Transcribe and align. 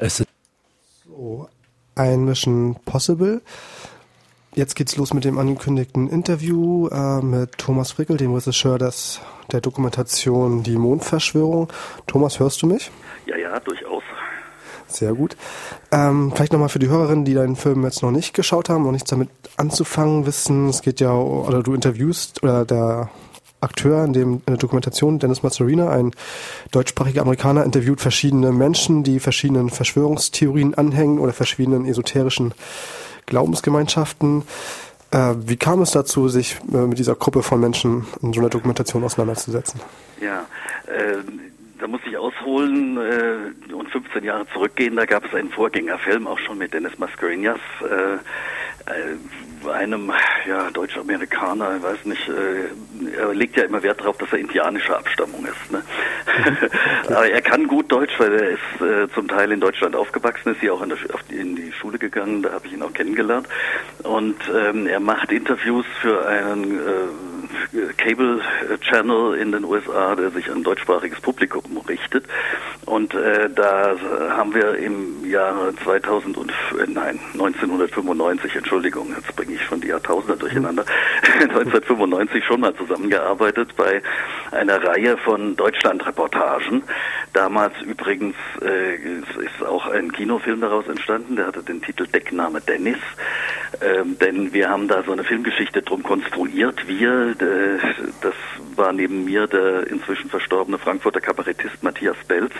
Es 0.00 0.20
ist 0.20 0.28
so, 1.04 1.48
ein 1.96 2.24
Mission 2.24 2.76
Possible. 2.84 3.42
Jetzt 4.54 4.76
geht's 4.76 4.96
los 4.96 5.12
mit 5.12 5.24
dem 5.24 5.38
angekündigten 5.38 6.08
Interview 6.08 6.86
äh, 6.88 7.20
mit 7.20 7.58
Thomas 7.58 7.90
Frickel, 7.90 8.16
dem 8.16 8.32
Regisseur 8.32 8.78
des, 8.78 9.20
der 9.50 9.60
Dokumentation 9.60 10.62
Die 10.62 10.76
Mondverschwörung. 10.76 11.68
Thomas, 12.06 12.38
hörst 12.38 12.62
du 12.62 12.68
mich? 12.68 12.92
Ja, 13.26 13.36
ja, 13.36 13.58
durchaus. 13.58 14.04
Sehr 14.86 15.14
gut. 15.14 15.36
Ähm, 15.90 16.32
vielleicht 16.32 16.52
nochmal 16.52 16.68
für 16.68 16.78
die 16.78 16.88
Hörerinnen, 16.88 17.24
die 17.24 17.34
deinen 17.34 17.56
Film 17.56 17.82
jetzt 17.82 18.02
noch 18.02 18.12
nicht 18.12 18.34
geschaut 18.34 18.68
haben 18.68 18.86
und 18.86 18.92
nichts 18.92 19.10
damit 19.10 19.30
anzufangen 19.56 20.26
wissen. 20.26 20.68
Es 20.68 20.80
geht 20.82 21.00
ja, 21.00 21.12
oder 21.12 21.64
du 21.64 21.74
interviewst, 21.74 22.44
oder 22.44 22.64
der 22.64 23.10
Akteur 23.60 24.04
in, 24.04 24.12
dem, 24.12 24.32
in 24.34 24.42
der 24.46 24.56
Dokumentation, 24.56 25.18
Dennis 25.18 25.42
Mazzarina, 25.42 25.90
ein 25.90 26.12
deutschsprachiger 26.70 27.22
Amerikaner, 27.22 27.64
interviewt 27.64 28.00
verschiedene 28.00 28.52
Menschen, 28.52 29.02
die 29.02 29.20
verschiedenen 29.20 29.70
Verschwörungstheorien 29.70 30.74
anhängen 30.74 31.18
oder 31.18 31.32
verschiedenen 31.32 31.86
esoterischen 31.86 32.54
Glaubensgemeinschaften. 33.26 34.42
Äh, 35.10 35.34
wie 35.38 35.56
kam 35.56 35.82
es 35.82 35.92
dazu, 35.92 36.28
sich 36.28 36.58
äh, 36.72 36.76
mit 36.76 36.98
dieser 36.98 37.14
Gruppe 37.14 37.42
von 37.42 37.60
Menschen 37.60 38.06
in 38.22 38.32
so 38.32 38.40
einer 38.40 38.50
Dokumentation 38.50 39.04
auseinanderzusetzen? 39.04 39.80
Ja, 40.20 40.46
äh, 40.86 41.18
da 41.78 41.86
muss 41.86 42.00
ich 42.06 42.16
ausholen 42.16 42.96
äh, 42.96 43.72
und 43.72 43.88
15 43.90 44.24
Jahre 44.24 44.46
zurückgehen. 44.52 44.96
Da 44.96 45.06
gab 45.06 45.24
es 45.24 45.34
einen 45.34 45.50
Vorgängerfilm, 45.50 46.26
auch 46.26 46.38
schon 46.40 46.58
mit 46.58 46.74
Dennis 46.74 46.98
Mascarinas, 46.98 47.60
äh, 47.82 48.14
äh, 48.90 49.16
einem 49.66 50.12
ja, 50.46 50.70
Deutsch-Amerikaner, 50.70 51.76
ich 51.76 51.82
weiß 51.82 52.04
nicht, 52.04 52.28
äh, 52.28 53.16
er 53.18 53.34
legt 53.34 53.56
ja 53.56 53.64
immer 53.64 53.82
Wert 53.82 54.00
darauf, 54.00 54.16
dass 54.18 54.32
er 54.32 54.38
indianischer 54.38 54.96
Abstammung 54.98 55.46
ist. 55.46 55.72
Ne? 55.72 55.82
Aber 57.08 57.28
er 57.28 57.42
kann 57.42 57.66
gut 57.66 57.90
Deutsch, 57.90 58.12
weil 58.18 58.32
er 58.32 58.50
ist 58.50 58.80
äh, 58.80 59.12
zum 59.14 59.28
Teil 59.28 59.52
in 59.52 59.60
Deutschland 59.60 59.96
aufgewachsen, 59.96 60.52
ist 60.52 60.60
hier 60.60 60.74
auch 60.74 60.82
in, 60.82 60.90
der, 60.90 60.98
in 61.30 61.56
die 61.56 61.72
Schule 61.72 61.98
gegangen, 61.98 62.42
da 62.42 62.52
habe 62.52 62.66
ich 62.66 62.72
ihn 62.72 62.82
auch 62.82 62.92
kennengelernt. 62.92 63.48
Und 64.02 64.36
ähm, 64.54 64.86
er 64.86 65.00
macht 65.00 65.32
Interviews 65.32 65.86
für 66.00 66.26
einen 66.26 66.78
äh, 66.78 67.27
Cable 67.96 68.40
Channel 68.80 69.34
in 69.34 69.52
den 69.52 69.64
USA, 69.64 70.14
der 70.14 70.30
sich 70.30 70.50
an 70.50 70.62
deutschsprachiges 70.62 71.20
Publikum 71.20 71.78
richtet. 71.88 72.24
Und 72.86 73.14
äh, 73.14 73.50
da 73.50 73.94
haben 74.30 74.54
wir 74.54 74.76
im 74.76 75.28
Jahre 75.28 75.74
2000 75.84 76.36
und 76.38 76.50
äh, 76.50 76.86
nein 76.86 77.20
1995, 77.34 78.56
Entschuldigung, 78.56 79.14
jetzt 79.14 79.34
bringe 79.36 79.54
ich 79.54 79.62
schon 79.62 79.80
die 79.80 79.88
Jahrtausende 79.88 80.36
durcheinander, 80.36 80.84
1995 81.40 82.44
schon 82.44 82.60
mal 82.60 82.74
zusammengearbeitet 82.74 83.76
bei 83.76 84.02
einer 84.52 84.82
Reihe 84.82 85.18
von 85.18 85.54
Deutschland-Reportagen. 85.56 86.82
Damals 87.34 87.74
übrigens 87.82 88.36
äh, 88.62 88.94
ist 88.94 89.66
auch 89.66 89.86
ein 89.88 90.10
Kinofilm 90.12 90.60
daraus 90.60 90.88
entstanden, 90.88 91.36
der 91.36 91.48
hatte 91.48 91.62
den 91.62 91.82
Titel 91.82 92.06
Deckname 92.06 92.60
Dennis, 92.60 92.98
ähm, 93.80 94.18
denn 94.18 94.52
wir 94.52 94.68
haben 94.68 94.88
da 94.88 95.02
so 95.02 95.12
eine 95.12 95.24
Filmgeschichte 95.24 95.82
drum 95.82 96.02
konstruiert. 96.02 96.86
Wir, 96.86 97.36
äh, 97.40 97.78
das 98.20 98.34
war 98.76 98.92
neben 98.92 99.24
mir 99.24 99.46
der 99.46 99.86
inzwischen 99.86 100.30
verstorbene 100.30 100.78
Frankfurter 100.78 101.20
Kabarettist 101.20 101.82
Matthias 101.82 102.16
Belz, 102.26 102.52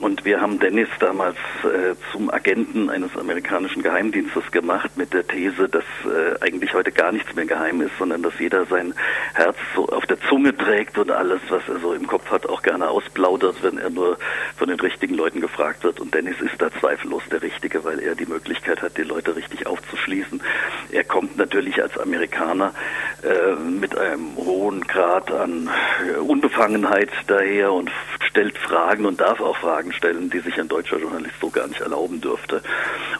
und 0.00 0.24
wir 0.24 0.40
haben 0.40 0.58
Dennis 0.58 0.88
damals 0.98 1.36
äh, 1.62 1.94
zum 2.12 2.30
Agenten 2.30 2.90
eines 2.90 3.16
amerikanischen 3.16 3.82
Geheimdienstes 3.82 4.50
gemacht 4.50 4.90
mit 4.96 5.12
der 5.14 5.26
These, 5.26 5.68
dass 5.68 5.84
äh, 6.04 6.42
eigentlich 6.42 6.74
heute 6.74 6.92
gar 6.92 7.12
nichts 7.12 7.34
mehr 7.34 7.46
geheim 7.46 7.80
ist, 7.80 7.96
sondern 7.98 8.22
dass 8.22 8.38
jeder 8.38 8.66
sein 8.66 8.94
Herz 9.34 9.56
so 9.74 9.86
auf 9.88 10.04
der 10.06 10.20
Zunge 10.28 10.56
trägt 10.56 10.98
und 10.98 11.10
alles, 11.10 11.40
was 11.48 11.62
er 11.68 11.78
so 11.78 11.94
im 11.94 12.06
Kopf 12.06 12.30
hat, 12.30 12.46
auch 12.48 12.62
gerne 12.62 12.88
ausplaudert, 12.88 13.62
wenn 13.62 13.78
er 13.78 13.90
nur 13.90 14.18
von 14.56 14.68
den 14.68 14.80
richtigen 14.80 15.14
Leuten 15.14 15.40
gefragt 15.40 15.84
wird. 15.84 16.00
Und 16.00 16.12
Dennis 16.12 16.40
ist 16.40 16.60
da 16.60 16.70
zweifellos 16.80 17.22
der 17.30 17.42
Richtige, 17.42 17.84
weil 17.84 18.00
er 18.00 18.14
die 18.14 18.26
Möglichkeit 18.26 18.82
hat, 18.82 18.98
die 18.98 19.02
Leute 19.02 19.36
richtig 19.36 19.66
aufzuschließen. 19.66 20.13
Er 20.90 21.04
kommt 21.04 21.36
natürlich 21.36 21.82
als 21.82 21.98
Amerikaner 21.98 22.72
äh, 23.22 23.54
mit 23.56 23.96
einem 23.96 24.36
hohen 24.36 24.82
Grad 24.82 25.30
an 25.32 25.68
äh, 26.06 26.18
Unbefangenheit 26.18 27.10
daher 27.26 27.72
und 27.72 27.90
stellt 28.20 28.58
Fragen 28.58 29.06
und 29.06 29.20
darf 29.20 29.40
auch 29.40 29.56
Fragen 29.56 29.92
stellen, 29.92 30.30
die 30.30 30.40
sich 30.40 30.58
ein 30.58 30.68
deutscher 30.68 30.98
Journalist 30.98 31.34
so 31.40 31.50
gar 31.50 31.68
nicht 31.68 31.80
erlauben 31.80 32.20
dürfte. 32.20 32.62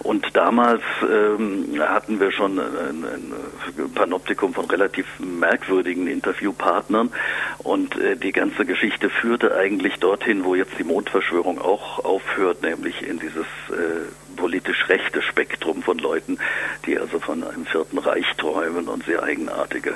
Und 0.01 0.37
damals 0.37 0.83
ähm, 1.03 1.81
hatten 1.81 2.19
wir 2.21 2.33
schon 2.33 2.59
ein, 2.59 3.05
ein 3.05 3.93
Panoptikum 3.95 4.53
von 4.55 4.65
relativ 4.67 5.07
merkwürdigen 5.19 6.07
Interviewpartnern 6.07 7.11
und 7.59 7.97
äh, 7.97 8.17
die 8.17 8.33
ganze 8.33 8.65
Geschichte 8.67 9.09
führte 9.09 9.57
eigentlich 9.57 9.97
dorthin, 9.97 10.45
wo 10.45 10.55
jetzt 10.55 10.79
die 10.79 10.85
Mondverschwörung 10.85 11.61
auch 11.61 12.05
aufhört, 12.05 12.63
nämlich 12.63 13.07
in 13.07 13.19
dieses 13.19 13.47
äh, 13.71 14.24
politisch 14.35 14.89
rechte 14.89 15.23
Spektrum 15.23 15.83
von 15.83 15.99
Leuten, 15.99 16.39
die 16.87 16.99
also 16.99 17.19
von 17.19 17.43
einem 17.43 17.67
vierten 17.67 17.99
Reich 17.99 18.27
träumen 18.37 18.89
und 18.89 19.05
sehr 19.05 19.23
eigenartige 19.23 19.91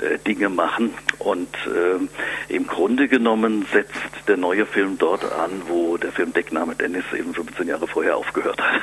äh, 0.00 0.18
Dinge 0.26 0.48
machen. 0.48 0.94
Und 1.18 1.54
äh, 1.66 2.52
im 2.52 2.66
Grunde 2.66 3.08
genommen 3.08 3.66
setzt 3.72 4.28
der 4.28 4.36
neue 4.36 4.66
Film 4.66 4.98
dort 4.98 5.24
an, 5.24 5.62
wo 5.68 5.96
der 5.96 6.12
Film 6.12 6.32
Deckname 6.32 6.74
Dennis 6.74 7.04
eben 7.16 7.34
15 7.34 7.68
Jahre 7.68 7.86
vorher 7.86 8.16
aufgehört 8.16 8.60
hat. 8.60 8.82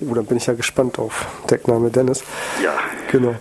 Oh, 0.00 0.14
dann 0.14 0.26
bin 0.26 0.36
ich 0.36 0.46
ja 0.46 0.54
gespannt 0.54 0.98
auf 0.98 1.26
Deckname 1.48 1.90
Dennis. 1.90 2.22
Ja. 2.62 2.78
Genau. 3.10 3.34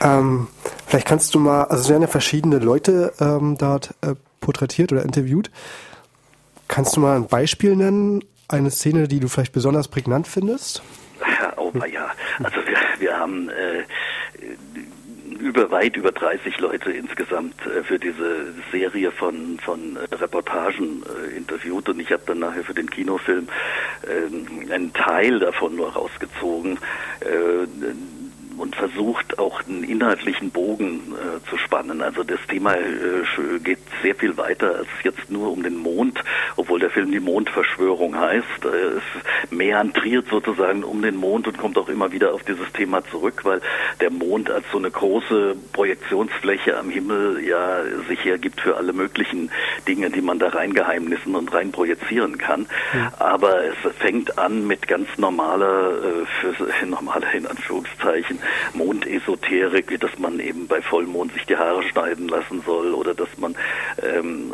Ähm, 0.00 0.48
vielleicht 0.86 1.06
kannst 1.06 1.34
du 1.34 1.38
mal, 1.38 1.64
also 1.64 1.82
es 1.82 1.88
werden 1.88 2.02
ja 2.02 2.08
verschiedene 2.08 2.58
Leute 2.58 3.12
ähm, 3.20 3.56
dort 3.58 3.94
äh, 4.00 4.14
porträtiert 4.40 4.92
oder 4.92 5.02
interviewt. 5.02 5.50
Kannst 6.68 6.96
du 6.96 7.00
mal 7.00 7.16
ein 7.16 7.26
Beispiel 7.26 7.76
nennen, 7.76 8.24
eine 8.48 8.70
Szene, 8.70 9.08
die 9.08 9.20
du 9.20 9.28
vielleicht 9.28 9.52
besonders 9.52 9.88
prägnant 9.88 10.26
findest? 10.26 10.82
Oh, 11.56 11.72
ja. 11.86 12.10
Also 12.42 12.56
wir, 12.66 12.76
wir 12.98 13.18
haben 13.18 13.48
äh, 13.48 13.84
über 15.40 15.70
weit 15.70 15.96
über 15.96 16.12
30 16.12 16.58
Leute 16.58 16.90
insgesamt 16.90 17.54
äh, 17.66 17.82
für 17.82 17.98
diese 17.98 18.52
Serie 18.72 19.10
von 19.10 19.58
von 19.60 19.96
äh, 19.96 20.14
Reportagen 20.14 21.02
äh, 21.02 21.36
interviewt 21.36 21.88
und 21.88 22.00
ich 22.00 22.10
habe 22.12 22.22
dann 22.26 22.40
nachher 22.40 22.64
für 22.64 22.74
den 22.74 22.88
Kinofilm 22.88 23.48
äh, 24.02 24.72
einen 24.72 24.92
Teil 24.92 25.38
davon 25.38 25.76
nur 25.76 25.92
rausgezogen 25.92 26.78
äh, 27.20 27.66
und 28.58 28.76
versucht 28.76 29.38
auch 29.38 29.62
einen 29.66 29.84
inhaltlichen 29.84 30.50
Bogen 30.50 31.14
äh, 31.14 31.48
zu 31.48 31.56
spannen. 31.58 32.02
Also 32.02 32.22
das 32.22 32.40
Thema 32.48 32.74
äh, 32.74 33.58
geht 33.62 33.78
sehr 34.02 34.14
viel 34.14 34.36
weiter 34.36 34.76
als 34.76 34.88
jetzt 35.02 35.30
nur 35.30 35.52
um 35.52 35.62
den 35.62 35.76
Mond, 35.76 36.22
obwohl 36.56 36.80
der 36.80 36.90
Film 36.90 37.10
die 37.10 37.20
Mondverschwörung 37.20 38.18
heißt. 38.18 38.64
Äh, 38.64 38.98
es 38.98 39.52
meandriert 39.52 40.26
sozusagen 40.28 40.84
um 40.84 41.02
den 41.02 41.16
Mond 41.16 41.46
und 41.48 41.58
kommt 41.58 41.78
auch 41.78 41.88
immer 41.88 42.12
wieder 42.12 42.32
auf 42.32 42.42
dieses 42.42 42.70
Thema 42.72 43.04
zurück, 43.06 43.40
weil 43.44 43.60
der 44.00 44.10
Mond 44.10 44.50
als 44.50 44.64
so 44.70 44.78
eine 44.78 44.90
große 44.90 45.56
Projektionsfläche 45.72 46.76
am 46.76 46.90
Himmel 46.90 47.44
ja 47.44 47.82
sich 48.08 48.24
hergibt 48.24 48.60
für 48.60 48.76
alle 48.76 48.92
möglichen 48.92 49.50
Dinge, 49.86 50.10
die 50.10 50.22
man 50.22 50.38
da 50.38 50.48
reingeheimnissen 50.48 51.34
und 51.34 51.52
rein 51.52 51.72
projizieren 51.72 52.38
kann. 52.38 52.66
Ja. 52.94 53.12
Aber 53.18 53.64
es 53.64 53.76
fängt 53.98 54.38
an 54.38 54.66
mit 54.66 54.88
ganz 54.88 55.08
normaler, 55.18 55.90
äh, 55.90 56.26
für, 56.52 56.86
normaler 56.86 57.32
in 57.32 57.46
Anführungszeichen, 57.46 58.38
Mondesoterik, 58.72 59.98
dass 60.00 60.18
man 60.18 60.40
eben 60.40 60.66
bei 60.66 60.82
Vollmond 60.82 61.32
sich 61.32 61.46
die 61.46 61.56
Haare 61.56 61.82
schneiden 61.82 62.28
lassen 62.28 62.62
soll 62.64 62.94
oder 62.94 63.14
dass 63.14 63.28
man 63.38 63.54
ähm, 64.02 64.52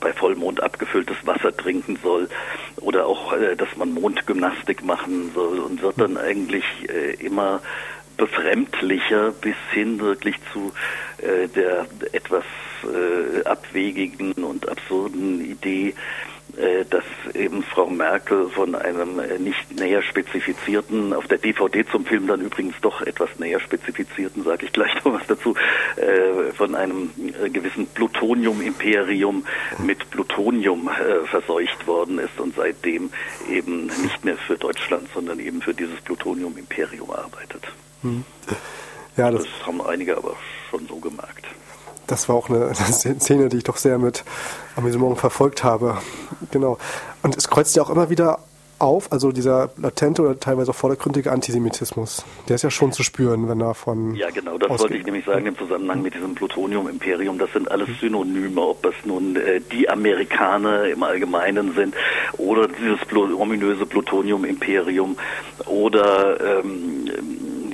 bei 0.00 0.12
Vollmond 0.12 0.62
abgefülltes 0.62 1.16
Wasser 1.24 1.56
trinken 1.56 1.98
soll 2.02 2.28
oder 2.76 3.06
auch, 3.06 3.32
äh, 3.34 3.54
dass 3.56 3.76
man 3.76 3.92
Mondgymnastik 3.92 4.84
machen 4.84 5.30
soll 5.34 5.58
und 5.58 5.82
wird 5.82 6.00
dann 6.00 6.16
eigentlich 6.16 6.64
äh, 6.88 7.14
immer 7.24 7.60
befremdlicher 8.16 9.32
bis 9.32 9.56
hin 9.72 10.00
wirklich 10.00 10.36
zu 10.52 10.72
äh, 11.18 11.48
der 11.48 11.86
etwas 12.12 12.44
äh, 12.84 13.44
abwegigen 13.44 14.32
und 14.32 14.68
absurden 14.68 15.44
Idee, 15.44 15.88
äh, 15.88 15.94
dass 16.90 17.04
eben 17.34 17.62
Frau 17.62 17.88
Merkel 17.88 18.48
von 18.50 18.74
einem 18.74 19.18
äh, 19.18 19.38
nicht 19.38 19.78
näher 19.78 20.02
spezifizierten, 20.02 21.12
auf 21.12 21.26
der 21.28 21.38
DVD 21.38 21.84
zum 21.86 22.04
Film 22.04 22.26
dann 22.26 22.40
übrigens 22.40 22.74
doch 22.80 23.02
etwas 23.02 23.38
näher 23.38 23.60
spezifizierten, 23.60 24.44
sage 24.44 24.66
ich 24.66 24.72
gleich 24.72 24.94
noch 25.04 25.14
was 25.14 25.26
dazu, 25.26 25.54
äh, 25.96 26.52
von 26.52 26.74
einem 26.74 27.10
gewissen 27.52 27.86
Plutonium-Imperium 27.88 29.44
mit 29.78 30.10
Plutonium 30.10 30.90
verseucht 31.26 31.86
worden 31.86 32.18
ist 32.18 32.38
und 32.38 32.54
seitdem 32.56 33.10
eben 33.50 33.86
nicht 33.86 34.24
mehr 34.24 34.36
für 34.36 34.56
Deutschland, 34.56 35.08
sondern 35.14 35.38
eben 35.38 35.62
für 35.62 35.74
dieses 35.74 36.00
Plutonium-Imperium 36.02 37.10
arbeitet. 37.10 37.62
Hm. 38.02 38.24
Ja, 39.16 39.30
das, 39.30 39.44
das 39.44 39.66
haben 39.66 39.80
einige 39.82 40.16
aber 40.16 40.36
schon 40.70 40.86
so 40.86 40.96
gemerkt 40.96 41.46
das 42.10 42.28
war 42.28 42.36
auch 42.36 42.48
eine, 42.50 42.74
Szene, 42.74 43.48
die 43.48 43.58
ich 43.58 43.64
doch 43.64 43.76
sehr 43.76 43.98
mit 43.98 44.24
Amüsement 44.76 45.18
verfolgt 45.18 45.64
habe. 45.64 45.98
Genau. 46.50 46.78
Und 47.22 47.36
es 47.36 47.48
kreuzt 47.48 47.76
ja 47.76 47.82
auch 47.82 47.90
immer 47.90 48.10
wieder 48.10 48.38
auf, 48.80 49.12
also 49.12 49.30
dieser 49.30 49.70
latente 49.76 50.22
oder 50.22 50.40
teilweise 50.40 50.70
auch 50.70 50.74
vordergründige 50.74 51.30
Antisemitismus. 51.30 52.24
Der 52.48 52.56
ist 52.56 52.62
ja 52.62 52.70
schon 52.70 52.92
zu 52.92 53.02
spüren, 53.02 53.48
wenn 53.48 53.60
er 53.60 53.74
von. 53.74 54.14
Ja, 54.14 54.30
genau, 54.30 54.56
das 54.56 54.70
ausgeht. 54.70 54.80
wollte 54.80 54.96
ich 54.96 55.04
nämlich 55.04 55.24
sagen 55.26 55.46
im 55.46 55.56
Zusammenhang 55.56 56.02
mit 56.02 56.14
diesem 56.14 56.34
Plutonium-Imperium. 56.34 57.38
Das 57.38 57.52
sind 57.52 57.70
alles 57.70 57.88
Synonyme, 58.00 58.60
ob 58.60 58.82
das 58.82 58.94
nun 59.04 59.36
äh, 59.36 59.60
die 59.60 59.88
Amerikaner 59.88 60.84
im 60.84 61.02
Allgemeinen 61.02 61.74
sind 61.74 61.94
oder 62.38 62.68
dieses 62.68 63.00
ominöse 63.12 63.84
Plutonium-Imperium 63.84 65.16
oder 65.66 66.60
ähm, 66.60 67.10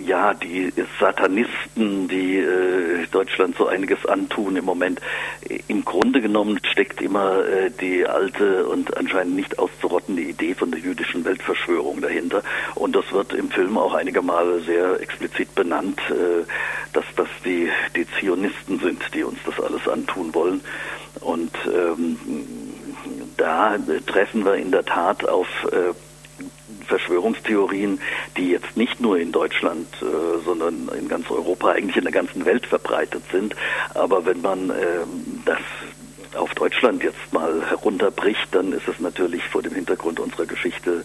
ja, 0.06 0.35
die 0.35 0.73
Satanisten, 1.00 2.08
die 2.08 2.38
äh, 2.38 3.06
Deutschland 3.11 3.56
so 3.56 3.67
einiges 3.67 4.06
antun 4.06 4.56
im 4.56 4.64
Moment. 4.64 5.00
Im 5.69 5.85
Grunde 5.85 6.20
genommen 6.20 6.61
steckt 6.70 7.00
immer 7.00 7.44
äh, 7.44 7.70
die 7.70 8.06
alte 8.06 8.67
und 8.67 8.97
anscheinend 8.97 9.35
nicht 9.35 9.58
auszurottende 9.58 10.23
Idee 10.23 10.55
von 10.55 10.70
der 10.70 10.81
jüdischen 10.81 11.25
Weltverschwörung 11.25 12.00
dahinter. 12.00 12.43
Und 12.75 12.94
das 12.94 13.11
wird 13.12 13.32
im 13.32 13.50
Film 13.50 13.76
auch 13.76 13.94
einige 13.94 14.23
Male 14.23 14.61
sehr 14.61 15.00
explizit 15.00 15.55
benannt, 15.55 16.00
äh, 16.11 16.44
dass 16.93 17.05
das 17.17 17.29
die, 17.44 17.69
die 17.97 18.06
Zionisten 18.20 18.79
sind, 18.79 19.03
die 19.12 19.25
uns 19.25 19.38
das 19.44 19.58
alles 19.61 19.88
antun 19.88 20.32
wollen. 20.35 20.61
Und 21.20 21.53
ähm, 21.67 22.17
da 23.37 23.76
treffen 24.06 24.44
wir 24.44 24.55
in 24.55 24.70
der 24.70 24.85
Tat 24.85 25.29
auf 25.29 25.49
äh, 25.73 25.93
Verschwörungstheorien, 26.86 28.00
die 28.36 28.50
jetzt 28.50 28.76
nicht 28.76 29.00
nur 29.00 29.18
in 29.18 29.32
Deutschland, 29.32 29.86
äh, 30.02 30.44
sondern 30.44 30.88
in 30.98 31.08
ganz 31.08 31.30
Europa, 31.30 31.70
eigentlich 31.70 31.96
in 31.96 32.04
der 32.04 32.12
ganzen 32.12 32.44
Welt 32.44 32.66
verbreitet 32.66 33.22
sind. 33.30 33.54
Aber 33.94 34.24
wenn 34.26 34.40
man 34.40 34.70
äh, 34.70 34.74
das 35.44 35.60
auf 36.36 36.54
Deutschland 36.54 37.02
jetzt 37.02 37.32
mal 37.32 37.62
herunterbricht, 37.68 38.48
dann 38.52 38.72
ist 38.72 38.86
es 38.88 39.00
natürlich 39.00 39.42
vor 39.44 39.62
dem 39.62 39.74
Hintergrund 39.74 40.20
unserer 40.20 40.46
Geschichte 40.46 41.04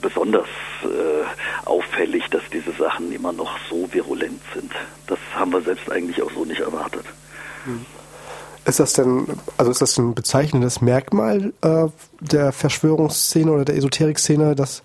besonders 0.00 0.48
äh, 0.84 1.66
auffällig, 1.66 2.28
dass 2.30 2.42
diese 2.52 2.72
Sachen 2.72 3.12
immer 3.12 3.32
noch 3.32 3.58
so 3.68 3.92
virulent 3.92 4.40
sind. 4.54 4.72
Das 5.06 5.18
haben 5.34 5.52
wir 5.52 5.62
selbst 5.62 5.90
eigentlich 5.90 6.22
auch 6.22 6.30
so 6.32 6.44
nicht 6.44 6.60
erwartet. 6.60 7.04
Ist 8.64 8.78
das 8.78 8.92
denn, 8.92 9.26
also 9.56 9.70
ist 9.72 9.82
das 9.82 9.98
ein 9.98 10.14
bezeichnendes 10.14 10.80
Merkmal 10.80 11.52
äh, 11.62 11.86
der 12.20 12.52
Verschwörungsszene 12.52 13.50
oder 13.50 13.64
der 13.64 13.76
Esoterik-Szene, 13.76 14.54
dass 14.54 14.84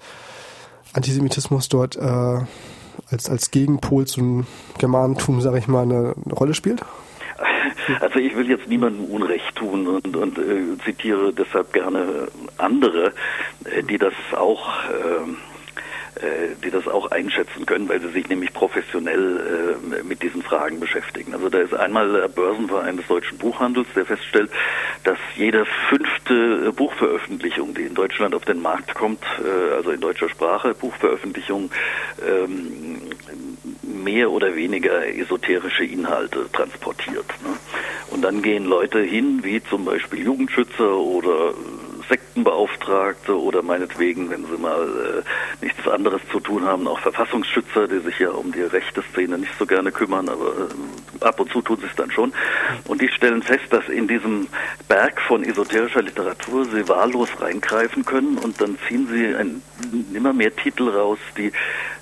Antisemitismus 0.94 1.70
dort 1.70 1.96
äh, 1.96 2.40
als, 3.12 3.30
als 3.30 3.52
Gegenpol 3.52 4.08
zum 4.08 4.48
Germanentum, 4.80 5.42
sage 5.42 5.60
ich 5.60 5.68
mal, 5.68 5.84
eine, 5.84 6.16
eine, 6.26 6.34
Rolle 6.34 6.56
spielt? 6.56 6.82
Also 8.02 8.20
ich 8.20 8.36
will 8.36 8.50
jetzt 8.50 8.68
niemandem 8.68 9.06
Unrecht 9.06 9.56
tun 9.56 9.88
und, 9.88 10.16
und 10.16 10.38
äh, 10.40 10.78
zitiere 10.84 11.32
deshalb 11.32 11.72
gerne 11.72 12.28
andere, 12.58 13.14
äh, 13.66 13.84
die 13.84 14.00
das 14.00 14.14
auch 14.36 14.68
äh, 14.86 15.57
die 16.64 16.72
das 16.72 16.88
auch 16.88 17.12
einschätzen 17.12 17.66
können, 17.66 17.88
weil 17.90 18.02
sie 18.02 18.10
sich 18.10 18.28
nämlich 18.28 18.54
professionell 18.54 19.78
äh, 19.92 20.04
mit 20.04 20.22
diesen 20.24 20.42
Fragen 20.42 20.80
beschäftigen. 20.80 21.34
Also 21.34 21.50
da 21.50 21.60
ist 21.60 21.74
einmal 21.74 22.12
der 22.12 22.28
Börsenverein 22.28 22.98
des 22.98 23.08
deutschen 23.08 23.38
Buchhandels, 23.38 23.88
der 23.96 24.06
feststellt, 24.06 24.50
dass 25.04 25.18
jede 25.36 25.66
fünfte 25.90 26.72
Buchveröffentlichung, 26.74 27.74
die 27.74 27.84
in 27.84 27.94
Deutschland 27.94 28.36
auf 28.36 28.46
den 28.46 28.62
Markt 28.62 28.94
kommt, 28.96 29.24
äh, 29.44 29.76
also 29.76 29.92
in 29.92 30.02
deutscher 30.02 30.30
Sprache, 30.30 30.74
Buchveröffentlichung, 30.74 31.72
ähm, 32.28 33.02
mehr 33.82 34.32
oder 34.32 34.56
weniger 34.56 35.08
esoterische 35.08 35.84
Inhalte 35.84 36.50
transportiert. 36.52 37.28
Ne? 37.44 37.58
Und 38.12 38.22
dann 38.22 38.42
gehen 38.42 38.66
Leute 38.66 39.00
hin, 39.00 39.40
wie 39.44 39.62
zum 39.64 39.86
Beispiel 39.86 40.24
Jugendschützer 40.24 40.96
oder 40.98 41.54
Sektenbeauftragte 42.10 43.40
oder 43.40 43.62
meinetwegen, 43.62 44.30
wenn 44.30 44.46
sie 44.46 44.58
mal 44.58 45.24
äh, 45.24 45.66
nichts 45.66 45.88
anderes 45.88 46.22
zu 46.32 46.40
tun 46.40 46.66
haben, 46.66 46.88
auch 46.88 47.00
Verfassungsschützer, 47.00 47.88
die 47.88 48.00
sich 48.00 48.20
ja 48.20 48.30
um 48.30 48.52
die 48.52 48.62
rechte 48.62 49.04
Szene 49.12 49.38
nicht 49.38 49.54
so 49.58 49.66
gerne 49.66 49.92
kümmern, 49.92 50.30
aber 50.30 50.48
äh, 50.48 51.26
ab 51.26 51.40
und 51.40 51.52
zu 51.52 51.62
tun 51.62 51.78
sie 51.80 51.88
es 51.88 51.96
dann 51.96 52.12
schon. 52.12 52.34
Und 52.88 53.02
die 53.02 53.10
stellen 53.10 53.44
fest, 53.44 53.66
dass 53.72 53.88
in 53.90 54.08
diesem 54.08 54.48
Berg 54.88 55.22
von 55.22 55.44
esoterischer 55.44 56.02
Literatur 56.02 56.66
sie 56.66 56.88
wahllos 56.88 57.30
reingreifen 57.40 58.06
können 58.06 58.38
und 58.38 58.62
dann 58.62 58.78
ziehen 58.88 59.08
sie 59.12 59.36
ein, 59.36 59.62
immer 60.14 60.34
mehr 60.34 60.56
Titel 60.56 60.90
raus, 60.90 61.20
die 61.38 61.52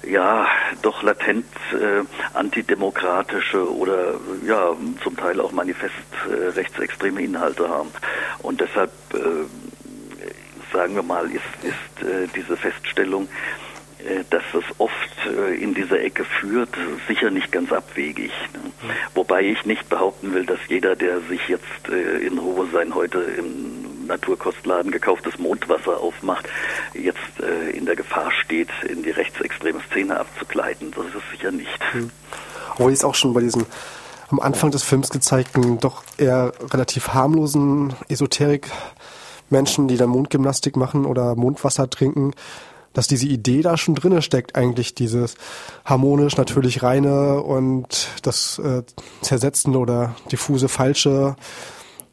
ja 0.08 0.48
doch 0.81 1.01
latent 1.04 1.46
äh, 1.74 2.04
antidemokratische 2.38 3.74
oder 3.74 4.16
ja 4.46 4.75
zum 5.04 5.18
Teil 5.18 5.40
auch 5.42 5.51
manifest 5.51 5.94
äh, 6.30 6.50
rechtsextreme 6.50 7.22
Inhalte 7.22 7.68
haben. 7.69 7.90
Und 8.44 8.62
deshalb 8.62 8.92
äh, 9.13 9.18
sagen 10.75 10.95
wir 10.95 11.04
mal, 11.04 11.25
ist, 11.31 11.42
ist 11.63 12.07
äh, 12.07 12.27
diese 12.36 12.57
Feststellung, 12.57 13.27
äh, 14.00 14.24
dass 14.30 14.44
es 14.54 14.63
oft 14.77 14.94
äh, 15.25 15.56
in 15.56 15.74
diese 15.74 15.98
Ecke 15.98 16.25
führt, 16.25 16.69
sicher 17.07 17.31
nicht 17.31 17.51
ganz 17.51 17.72
abwegig. 17.72 18.31
Ne? 18.54 18.60
Mhm. 18.60 18.92
Wobei 19.13 19.44
ich 19.44 19.66
nicht 19.66 19.88
behaupten 19.89 20.33
will, 20.33 20.45
dass 20.45 20.60
jeder, 20.68 20.95
der 20.95 21.22
sich 21.22 21.48
jetzt 21.48 21.89
äh, 21.89 22.18
in 22.19 22.38
Ruhe 22.38 22.68
sein 22.74 22.94
heute 22.94 23.19
im 23.19 24.06
Naturkostladen 24.06 24.92
gekauftes 24.92 25.39
Mondwasser 25.39 26.00
aufmacht, 26.00 26.48
jetzt 26.94 27.39
äh, 27.42 27.72
in 27.72 27.86
der 27.86 27.95
Gefahr 27.95 28.31
steht, 28.44 28.69
in 28.88 29.01
die 29.01 29.12
rechtsextreme 29.12 29.80
Szene 29.89 30.19
abzugleiten. 30.19 30.92
Das 30.92 31.06
ist 31.06 31.16
es 31.16 31.31
sicher 31.31 31.51
nicht. 31.51 31.80
Mhm. 31.94 32.12
Obwohl 32.74 32.92
ich 32.92 33.00
es 33.00 33.06
auch 33.06 33.16
schon 33.16 33.33
bei 33.33 33.42
diesen 33.42 33.66
am 34.30 34.39
Anfang 34.39 34.72
des 34.72 34.83
Films 34.83 35.12
gezeigten, 35.12 35.80
doch 35.80 36.04
eher 36.18 36.51
relativ 36.72 37.10
harmlosen 37.10 37.94
Esoterik 38.10 38.69
Menschen, 39.50 39.88
die 39.88 39.98
dann 39.98 40.10
Mondgymnastik 40.10 40.76
machen 40.76 41.06
oder 41.06 41.36
Mondwasser 41.36 41.90
trinken, 41.90 42.32
dass 42.94 43.08
diese 43.08 43.28
Idee 43.28 43.62
da 43.62 43.78
schon 43.78 43.94
drinne 43.94 44.22
steckt, 44.22 44.56
eigentlich 44.56 44.96
dieses 44.96 45.36
harmonisch, 45.84 46.38
natürlich 46.38 46.82
reine 46.82 47.42
und 47.42 48.08
das 48.24 48.58
äh, 48.60 48.84
zersetzende 49.22 49.78
oder 49.78 50.16
diffuse 50.32 50.70
falsche. 50.70 51.36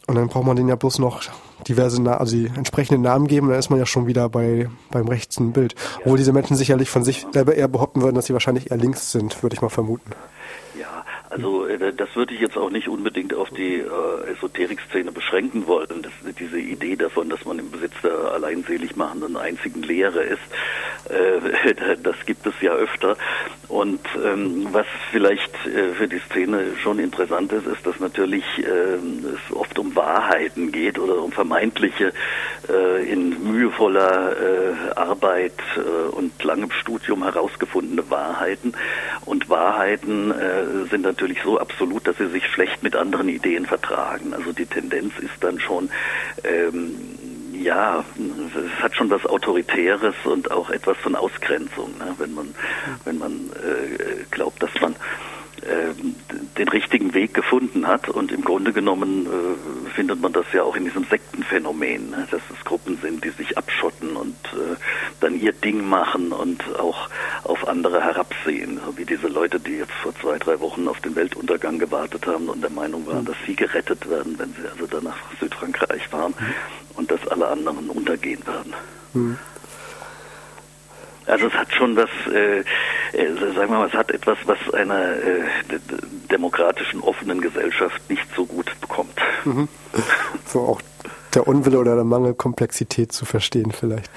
Und 0.09 0.17
dann 0.17 0.29
braucht 0.29 0.45
man 0.45 0.57
denen 0.57 0.69
ja 0.69 0.75
bloß 0.75 0.99
noch 0.99 1.23
diverse, 1.69 2.03
Na 2.03 2.17
also 2.17 2.37
die 2.37 2.47
entsprechenden 2.47 3.03
Namen 3.03 3.29
geben, 3.29 3.49
dann 3.49 3.59
ist 3.59 3.71
man 3.71 3.79
ja 3.79 3.87
schon 3.87 4.09
wieder 4.09 4.29
bei 4.29 4.69
beim 4.91 5.07
rechten 5.07 5.53
Bild. 5.53 5.77
Obwohl 6.01 6.19
diese 6.19 6.33
Menschen 6.33 6.57
sicherlich 6.57 6.91
von 6.91 7.05
sich 7.05 7.27
selber 7.33 7.55
eher 7.55 7.69
behaupten 7.69 8.03
würden, 8.03 8.17
dass 8.17 8.27
sie 8.27 8.33
wahrscheinlich 8.33 8.73
eher 8.73 8.77
links 8.77 9.13
sind, 9.13 9.43
würde 9.45 9.55
ich 9.55 9.63
mal 9.63 9.69
vermuten. 9.69 10.11
Also 11.33 11.67
äh, 11.67 11.93
das 11.95 12.15
würde 12.15 12.35
ich 12.35 12.41
jetzt 12.41 12.59
auch 12.59 12.71
nicht 12.71 12.89
unbedingt 12.89 13.33
auf 13.35 13.49
die 13.51 13.77
äh, 13.77 14.33
Esoterik-Szene 14.33 15.13
beschränken 15.13 15.67
wollen. 15.67 16.03
Das, 16.03 16.13
diese 16.39 16.59
Idee 16.59 16.97
davon, 16.97 17.31
dass 17.31 17.45
man 17.45 17.59
im 17.59 17.71
Besitz 17.71 17.95
der 18.03 18.33
alleinselig 18.33 18.97
machenden 18.97 19.37
einzigen 19.37 19.83
Lehre 19.83 20.23
ist, 20.23 20.43
äh, 21.09 21.97
das 22.03 22.17
gibt 22.27 22.47
es 22.47 22.55
ja 22.61 22.73
öfter. 22.73 23.17
Und 23.69 24.01
ähm, 24.23 24.69
was 24.73 24.87
vielleicht 25.11 25.55
äh, 25.67 25.95
für 25.95 26.07
die 26.07 26.19
Szene 26.19 26.77
schon 26.83 26.99
interessant 26.99 27.53
ist, 27.53 27.67
ist, 27.67 27.87
dass 27.87 27.99
natürlich 28.01 28.45
äh, 28.59 28.67
es 28.67 29.57
oft 29.57 29.79
um 29.79 29.97
Wahrheiten 29.97 30.73
geht 30.73 30.99
oder 30.99 31.23
um 31.23 31.33
vermeintliche 31.33 32.13
äh, 32.69 33.11
in 33.11 33.51
mühevoller 33.51 34.33
äh, 34.33 34.93
Arbeit 34.95 35.53
und 36.13 36.43
langem 36.45 36.71
Studium 36.71 37.23
herausgefundene 37.23 38.11
Wahrheiten. 38.11 38.75
Und 39.25 39.49
Wahrheiten 39.49 40.33
sind 40.91 41.03
natürlich 41.03 41.22
natürlich 41.23 41.45
so 41.45 41.59
absolut, 41.59 42.07
dass 42.07 42.17
sie 42.19 42.29
sich 42.29 42.45
schlecht 42.49 42.83
mit 42.83 42.97
anderen 42.97 43.29
Ideen 43.29 43.65
vertragen. 43.65 44.35
Also 44.35 44.53
die 44.53 44.67
Tendenz 44.67 45.13
ist 45.21 45.35
dann 45.41 45.61
schon, 45.61 45.89
ähm, 46.43 46.97
ja, 47.53 48.05
es 48.57 48.83
hat 48.83 48.97
schon 48.97 49.09
was 49.09 49.25
Autoritäres 49.25 50.17
und 50.25 50.51
auch 50.51 50.71
etwas 50.71 50.97
von 50.99 51.15
Ausgrenzung, 51.15 51.97
ne? 51.99 52.15
wenn 52.19 52.35
man, 52.35 52.55
wenn 53.05 53.19
man 53.19 53.51
äh, 53.53 54.25
glaubt, 54.33 54.63
dass 54.63 54.73
man 54.81 54.97
den 56.59 56.69
richtigen 56.69 57.15
Weg 57.15 57.35
gefunden 57.35 57.87
hat. 57.87 58.09
Und 58.09 58.33
im 58.33 58.43
Grunde 58.43 58.73
genommen 58.73 59.27
äh, 59.27 59.91
findet 59.91 60.21
man 60.21 60.33
das 60.33 60.47
ja 60.53 60.63
auch 60.63 60.77
in 60.77 60.85
diesem 60.85 61.05
Sektenphänomen, 61.05 62.11
ne? 62.11 62.27
dass 62.31 62.41
es 62.53 62.65
Gruppen 62.65 62.99
sind, 63.01 63.25
die 63.25 63.31
sich 63.31 63.57
abschotten 63.57 64.17
und 64.17 64.37
äh, 64.55 64.77
dann 65.21 65.39
ihr 65.39 65.53
Ding 65.53 65.89
machen 65.89 66.33
und 66.33 66.63
auch 66.79 67.09
auf 67.45 67.67
andere 67.69 68.03
herabsehen. 68.03 68.81
So 68.85 68.97
wie 68.99 69.05
diese 69.05 69.29
Leute, 69.29 69.61
die 69.61 69.79
jetzt 69.79 69.93
vor 70.03 70.15
zwei, 70.17 70.39
drei 70.39 70.59
Wochen 70.61 70.89
auf 70.89 71.01
den 71.01 71.15
Weltuntergang 71.15 71.79
gewartet 71.79 72.27
haben 72.27 72.49
und 72.49 72.63
der 72.63 72.71
Meinung 72.71 73.07
waren, 73.07 73.25
dass 73.25 73.37
sie 73.47 73.55
gerettet 73.55 74.09
werden, 74.09 74.39
wenn 74.39 74.53
sie 74.55 74.69
also 74.69 74.87
dann 74.87 75.05
nach 75.05 75.19
Südfrankreich 75.41 76.09
fahren 76.09 76.35
und 76.97 77.11
dass 77.11 77.27
alle 77.29 77.49
anderen 77.49 77.89
untergehen 77.89 78.45
werden. 78.47 78.75
Mhm. 79.15 79.39
Also 81.27 81.47
es 81.47 81.53
hat 81.53 81.73
schon 81.73 81.97
was, 81.97 82.11
äh, 82.33 82.61
äh, 82.61 82.65
sagen 83.55 83.71
wir 83.71 83.79
mal, 83.79 83.89
es 83.89 83.95
hat 83.95 84.11
etwas, 84.11 84.39
was 84.47 84.59
einer 84.75 85.13
äh, 85.17 85.45
demokratischen, 86.31 87.01
offenen 87.01 87.41
Gesellschaft 87.41 88.01
nicht 88.11 88.27
so 88.35 88.45
gut 88.47 88.73
bekommt. 88.81 89.19
Mhm. 89.45 89.69
So 90.47 90.61
auch 90.61 90.81
der 91.35 91.47
Unwille 91.47 91.79
oder 91.79 91.95
der 91.95 92.05
Mangel 92.05 92.35
Komplexität 92.35 93.13
zu 93.13 93.25
verstehen 93.25 93.73
vielleicht. 93.73 94.11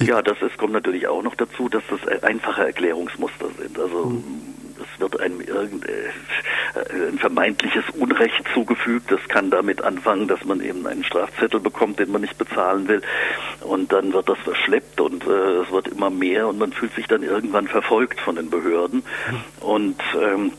Ich 0.00 0.08
ja, 0.08 0.22
das 0.22 0.40
ist, 0.42 0.58
kommt 0.58 0.72
natürlich 0.72 1.06
auch 1.06 1.22
noch 1.22 1.34
dazu, 1.34 1.68
dass 1.68 1.82
das 1.88 2.22
einfache 2.22 2.66
Erklärungsmuster 2.66 3.46
sind. 3.58 3.78
Also 3.78 4.06
mhm. 4.06 4.24
Wird 5.00 5.20
einem 5.20 5.40
irgendein 5.40 5.90
äh, 5.90 7.08
ein 7.08 7.18
vermeintliches 7.18 7.84
Unrecht 7.94 8.44
zugefügt. 8.52 9.10
Das 9.10 9.20
kann 9.28 9.50
damit 9.50 9.82
anfangen, 9.82 10.28
dass 10.28 10.44
man 10.44 10.60
eben 10.60 10.86
einen 10.86 11.04
Strafzettel 11.04 11.60
bekommt, 11.60 11.98
den 11.98 12.12
man 12.12 12.20
nicht 12.20 12.38
bezahlen 12.38 12.88
will. 12.88 13.02
Und 13.60 13.92
dann 13.92 14.12
wird 14.12 14.28
das 14.28 14.38
verschleppt 14.38 15.00
und 15.00 15.26
äh, 15.26 15.62
es 15.62 15.70
wird 15.70 15.88
immer 15.88 16.10
mehr 16.10 16.48
und 16.48 16.58
man 16.58 16.72
fühlt 16.72 16.94
sich 16.94 17.06
dann 17.06 17.22
irgendwann 17.22 17.68
verfolgt 17.68 18.20
von 18.20 18.36
den 18.36 18.50
Behörden. 18.50 19.02
Und 19.60 20.00
ähm, 20.20 20.52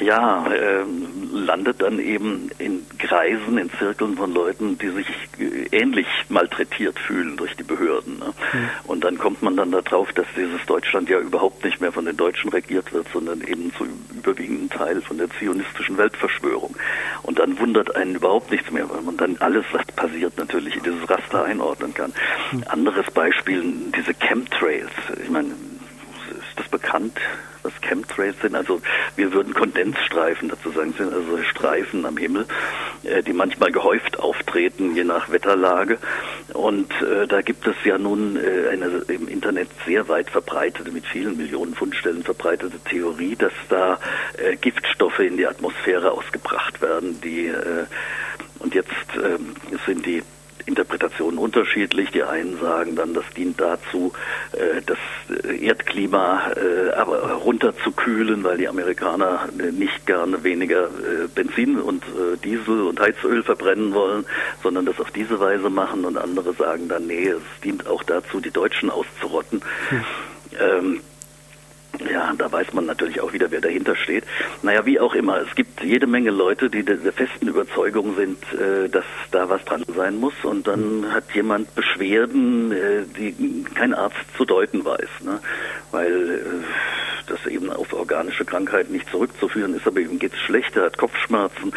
ja, 0.00 0.46
äh, 0.52 0.84
landet 1.32 1.80
dann 1.80 1.98
eben 1.98 2.50
in 2.58 2.86
Kreisen, 2.98 3.58
in 3.58 3.70
Zirkeln 3.78 4.16
von 4.16 4.32
Leuten, 4.32 4.78
die 4.78 4.88
sich 4.90 5.06
äh, 5.38 5.76
ähnlich 5.76 6.06
malträtiert 6.28 6.98
fühlen 6.98 7.36
durch 7.36 7.54
die 7.56 7.62
Behörden. 7.62 8.18
Ne? 8.18 8.26
Mhm. 8.26 8.68
Und 8.84 9.04
dann 9.04 9.18
kommt 9.18 9.42
man 9.42 9.56
dann 9.56 9.70
darauf, 9.70 10.12
dass 10.12 10.26
dieses 10.36 10.64
Deutschland 10.66 11.08
ja 11.08 11.18
überhaupt 11.18 11.64
nicht 11.64 11.80
mehr 11.80 11.92
von 11.92 12.04
den 12.04 12.16
Deutschen 12.16 12.50
regiert 12.50 12.92
wird, 12.92 13.06
sondern 13.12 13.40
eben 13.42 13.72
zu 13.76 13.86
überwiegenden 14.14 14.68
Teil 14.68 15.00
von 15.00 15.18
der 15.18 15.30
zionistischen 15.30 15.96
Weltverschwörung. 15.96 16.76
Und 17.22 17.38
dann 17.38 17.58
wundert 17.58 17.94
einen 17.96 18.14
überhaupt 18.16 18.50
nichts 18.50 18.70
mehr, 18.70 18.88
weil 18.90 19.02
man 19.02 19.16
dann 19.16 19.36
alles, 19.38 19.64
was 19.72 19.84
passiert, 19.96 20.36
natürlich 20.38 20.76
in 20.76 20.82
dieses 20.82 21.08
Raster 21.08 21.44
einordnen 21.44 21.94
kann. 21.94 22.12
Mhm. 22.52 22.64
Anderes 22.68 23.10
Beispiel, 23.10 23.62
diese 23.96 24.14
Chemtrails. 24.14 24.90
Ich 25.22 25.30
meine, 25.30 25.48
ist 25.48 26.58
das 26.58 26.68
bekannt? 26.68 27.18
Was 27.62 27.72
Chemtrails 27.80 28.36
sind. 28.40 28.54
Also 28.54 28.80
wir 29.16 29.32
würden 29.32 29.54
Kondensstreifen 29.54 30.48
dazu 30.48 30.70
sagen, 30.70 30.94
sind 30.96 31.12
also 31.12 31.42
Streifen 31.42 32.06
am 32.06 32.16
Himmel, 32.16 32.46
äh, 33.02 33.22
die 33.22 33.32
manchmal 33.32 33.70
gehäuft 33.72 34.18
auftreten, 34.18 34.94
je 34.94 35.04
nach 35.04 35.30
Wetterlage. 35.30 35.98
Und 36.52 36.92
äh, 37.02 37.26
da 37.26 37.40
gibt 37.42 37.66
es 37.66 37.76
ja 37.84 37.98
nun 37.98 38.36
äh, 38.36 38.68
eine 38.70 39.02
im 39.08 39.28
Internet 39.28 39.68
sehr 39.86 40.08
weit 40.08 40.30
verbreitete, 40.30 40.90
mit 40.90 41.06
vielen 41.06 41.36
Millionen 41.36 41.74
Fundstellen 41.74 42.22
verbreitete 42.22 42.78
Theorie, 42.80 43.36
dass 43.36 43.52
da 43.68 43.98
Giftstoffe 44.60 45.20
in 45.20 45.36
die 45.36 45.46
Atmosphäre 45.46 46.12
ausgebracht 46.12 46.80
werden, 46.80 47.20
die 47.20 47.52
und 48.60 48.74
jetzt 48.74 48.90
äh, 49.16 49.38
sind 49.86 50.06
die 50.06 50.22
Interpretationen 50.66 51.38
unterschiedlich. 51.38 52.10
Die 52.10 52.22
einen 52.22 52.58
sagen 52.60 52.96
dann, 52.96 53.14
das 53.14 53.24
dient 53.36 53.60
dazu, 53.60 54.12
äh, 54.52 54.82
das 54.84 54.98
Erdklima 55.60 56.52
äh, 56.52 56.90
aber 56.90 57.32
runterzukühlen, 57.32 58.42
weil 58.44 58.58
die 58.58 58.68
Amerikaner 58.68 59.48
äh, 59.58 59.72
nicht 59.72 60.06
gerne 60.06 60.42
weniger 60.44 60.88
Benzin 61.34 61.78
und 61.78 62.02
Diesel 62.44 62.82
und 62.82 63.00
Heizöl 63.00 63.42
verbrennen 63.42 63.94
wollen, 63.94 64.24
sondern 64.62 64.86
das 64.86 65.00
auf 65.00 65.10
diese 65.10 65.38
Weise 65.40 65.70
machen. 65.70 66.04
Und 66.04 66.16
andere 66.16 66.52
sagen 66.54 66.88
dann, 66.88 67.06
nee, 67.06 67.28
es 67.28 67.42
dient 67.62 67.86
auch 67.86 68.02
dazu, 68.02 68.40
die 68.40 68.50
Deutschen 68.50 68.90
auszurotten. 68.90 69.62
Hm. 69.90 70.04
Ähm, 70.58 71.00
ja, 72.10 72.32
da 72.36 72.50
weiß 72.50 72.72
man 72.72 72.86
natürlich 72.86 73.20
auch 73.20 73.32
wieder, 73.32 73.50
wer 73.50 73.60
dahinter 73.60 73.96
steht. 73.96 74.24
Naja, 74.62 74.86
wie 74.86 75.00
auch 75.00 75.14
immer, 75.14 75.40
es 75.40 75.54
gibt 75.54 75.82
jede 75.82 76.06
Menge 76.06 76.30
Leute, 76.30 76.70
die 76.70 76.84
der, 76.84 76.98
festen 77.12 77.48
Überzeugung 77.48 78.14
sind, 78.16 78.38
äh, 78.52 78.88
dass 78.88 79.04
da 79.30 79.48
was 79.48 79.64
dran 79.64 79.84
sein 79.94 80.16
muss. 80.16 80.34
Und 80.42 80.66
dann 80.66 81.12
hat 81.12 81.24
jemand 81.34 81.74
Beschwerden, 81.74 82.72
äh, 82.72 83.02
die 83.16 83.64
kein 83.74 83.94
Arzt 83.94 84.16
zu 84.36 84.44
deuten 84.44 84.84
weiß. 84.84 85.08
Ne? 85.24 85.40
Weil 85.90 86.30
äh, 86.30 86.38
das 87.26 87.46
eben 87.46 87.70
auf 87.70 87.92
organische 87.92 88.44
Krankheiten 88.44 88.92
nicht 88.92 89.08
zurückzuführen 89.10 89.74
ist, 89.74 89.86
aber 89.86 90.00
ihm 90.00 90.18
geht's 90.18 90.38
schlecht, 90.38 90.76
er 90.76 90.84
hat 90.84 90.98
Kopfschmerzen 90.98 91.72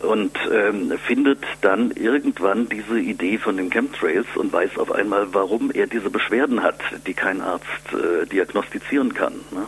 und 0.00 0.36
ähm, 0.52 0.92
findet 1.06 1.40
dann 1.60 1.90
irgendwann 1.90 2.68
diese 2.68 2.98
Idee 2.98 3.38
von 3.38 3.56
den 3.56 3.70
Chemtrails 3.70 4.26
und 4.36 4.52
weiß 4.52 4.78
auf 4.78 4.92
einmal, 4.92 5.26
warum 5.32 5.70
er 5.72 5.86
diese 5.86 6.10
Beschwerden 6.10 6.62
hat, 6.62 6.80
die 7.06 7.14
kein 7.14 7.40
Arzt 7.40 7.64
äh, 7.92 8.26
diagnostizieren 8.26 9.14
kann. 9.14 9.34
Ne? 9.50 9.66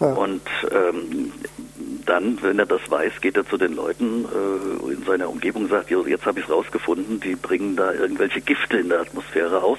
Ja. 0.00 0.12
Und 0.14 0.42
ähm, 0.72 1.32
dann, 2.06 2.38
wenn 2.42 2.58
er 2.58 2.66
das 2.66 2.80
weiß, 2.90 3.20
geht 3.20 3.36
er 3.36 3.46
zu 3.46 3.56
den 3.56 3.74
Leuten 3.74 4.24
äh, 4.24 4.92
in 4.92 5.04
seiner 5.04 5.28
Umgebung 5.28 5.64
und 5.64 5.70
sagt, 5.70 5.90
jetzt 5.90 6.26
habe 6.26 6.40
ich 6.40 6.46
es 6.46 6.50
rausgefunden, 6.50 7.20
die 7.20 7.36
bringen 7.36 7.76
da 7.76 7.92
irgendwelche 7.92 8.40
Gifte 8.40 8.78
in 8.78 8.88
der 8.88 9.00
Atmosphäre 9.00 9.62
aus. 9.62 9.78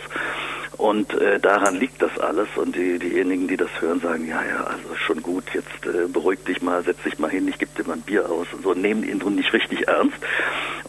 Und 0.81 1.13
äh, 1.13 1.39
daran 1.39 1.75
liegt 1.75 2.01
das 2.01 2.17
alles. 2.17 2.47
Und 2.55 2.75
die, 2.75 2.97
diejenigen, 2.97 3.47
die 3.47 3.55
das 3.55 3.69
hören, 3.79 3.99
sagen, 3.99 4.27
ja, 4.27 4.43
ja, 4.43 4.63
also 4.63 4.95
schon 4.95 5.21
gut, 5.21 5.43
jetzt 5.53 5.85
äh, 5.85 6.07
beruhig 6.07 6.43
dich 6.43 6.63
mal, 6.63 6.83
setz 6.83 7.03
dich 7.03 7.19
mal 7.19 7.29
hin, 7.29 7.47
ich 7.47 7.59
gebe 7.59 7.69
dir 7.77 7.87
mal 7.87 7.97
ein 7.97 8.01
Bier 8.01 8.27
aus 8.27 8.47
und 8.51 8.63
so, 8.63 8.73
nehmen 8.73 9.03
ihn 9.03 9.19
nun 9.19 9.35
nicht 9.35 9.53
richtig 9.53 9.87
ernst. 9.87 10.17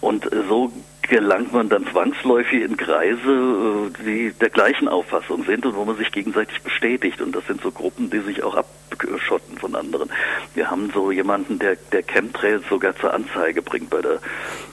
Und 0.01 0.33
äh, 0.33 0.45
so 0.49 0.73
gelangt 1.12 1.52
man 1.52 1.69
dann 1.69 1.87
zwangsläufig 1.87 2.62
in 2.62 2.78
Kreise, 2.78 3.90
äh, 4.00 4.02
die 4.02 4.33
der 4.33 4.49
gleichen 4.49 4.88
Auffassung 4.88 5.45
sind 5.45 5.66
und 5.66 5.76
wo 5.76 5.85
man 5.85 5.99
sich 5.99 6.11
gegenseitig 6.11 6.62
bestätigt. 6.62 7.21
Und 7.21 7.37
das 7.37 7.47
sind 7.47 7.61
so 7.61 7.71
Gruppen, 7.71 8.09
die 8.09 8.21
sich 8.21 8.42
auch 8.42 8.54
abschotten 8.54 9.59
von 9.59 9.75
anderen. 9.75 10.09
Wir 10.54 10.71
haben 10.71 10.90
so 10.95 11.12
jemanden, 11.12 11.59
der, 11.59 11.76
der 11.92 12.02
Chemtrails 12.02 12.62
sogar 12.66 12.97
zur 12.97 13.12
Anzeige 13.12 13.61
bringt 13.61 13.90
bei 13.90 14.00
der 14.00 14.21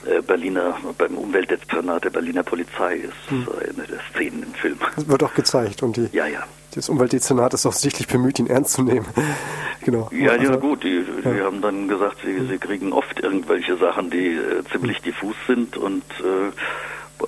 äh, 0.06 0.22
Berliner, 0.22 0.78
beim 0.96 1.14
Umweltdezernat 1.18 2.04
der 2.04 2.10
Berliner 2.10 2.42
Polizei. 2.42 2.96
Ist 2.96 3.12
hm. 3.30 3.46
eine 3.60 3.86
der 3.86 4.00
Szenen 4.10 4.42
im 4.44 4.54
Film. 4.54 4.78
Das 4.96 5.06
wird 5.06 5.22
auch 5.22 5.34
gezeigt 5.34 5.82
und 5.82 5.98
die. 5.98 6.08
Ja, 6.12 6.26
ja. 6.26 6.44
Das 6.74 6.88
Umweltdezernat 6.88 7.54
ist 7.54 7.66
auch 7.66 7.72
sichtlich 7.72 8.06
bemüht, 8.06 8.38
ihn 8.38 8.46
ernst 8.46 8.74
zu 8.74 8.82
nehmen. 8.82 9.06
genau. 9.84 10.08
Ja, 10.12 10.32
also, 10.32 10.52
ja, 10.52 10.56
gut. 10.56 10.84
Die, 10.84 11.04
die 11.24 11.28
ja. 11.28 11.44
haben 11.44 11.60
dann 11.60 11.88
gesagt, 11.88 12.18
sie, 12.24 12.46
sie 12.46 12.58
kriegen 12.58 12.92
oft 12.92 13.18
irgendwelche 13.20 13.76
Sachen, 13.76 14.10
die 14.10 14.36
äh, 14.36 14.62
ziemlich 14.70 15.00
diffus 15.02 15.34
sind 15.46 15.76
und 15.76 16.04
äh, 16.20 16.52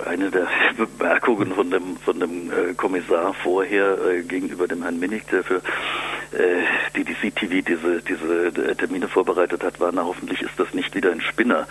eine 0.06 0.30
der 0.30 0.46
Bemerkungen 0.76 1.52
von 1.52 1.70
dem 1.70 1.96
von 1.96 2.20
dem 2.20 2.50
äh, 2.50 2.74
Kommissar 2.74 3.34
vorher 3.34 3.98
äh, 4.06 4.22
gegenüber 4.22 4.68
dem 4.68 4.82
Herrn 4.82 4.98
Minnig, 4.98 5.26
der 5.28 5.42
für 5.42 5.56
äh, 5.56 6.62
die 6.96 7.04
die 7.04 7.14
CTV 7.14 7.62
diese 7.66 8.02
diese 8.02 8.46
äh, 8.46 8.74
Termine 8.76 9.08
vorbereitet 9.08 9.64
hat, 9.64 9.80
war, 9.80 9.90
na 9.92 10.04
hoffentlich 10.04 10.40
ist 10.40 10.54
das 10.56 10.72
nicht 10.72 10.94
wieder 10.94 11.10
ein 11.10 11.20
Spinner. 11.20 11.66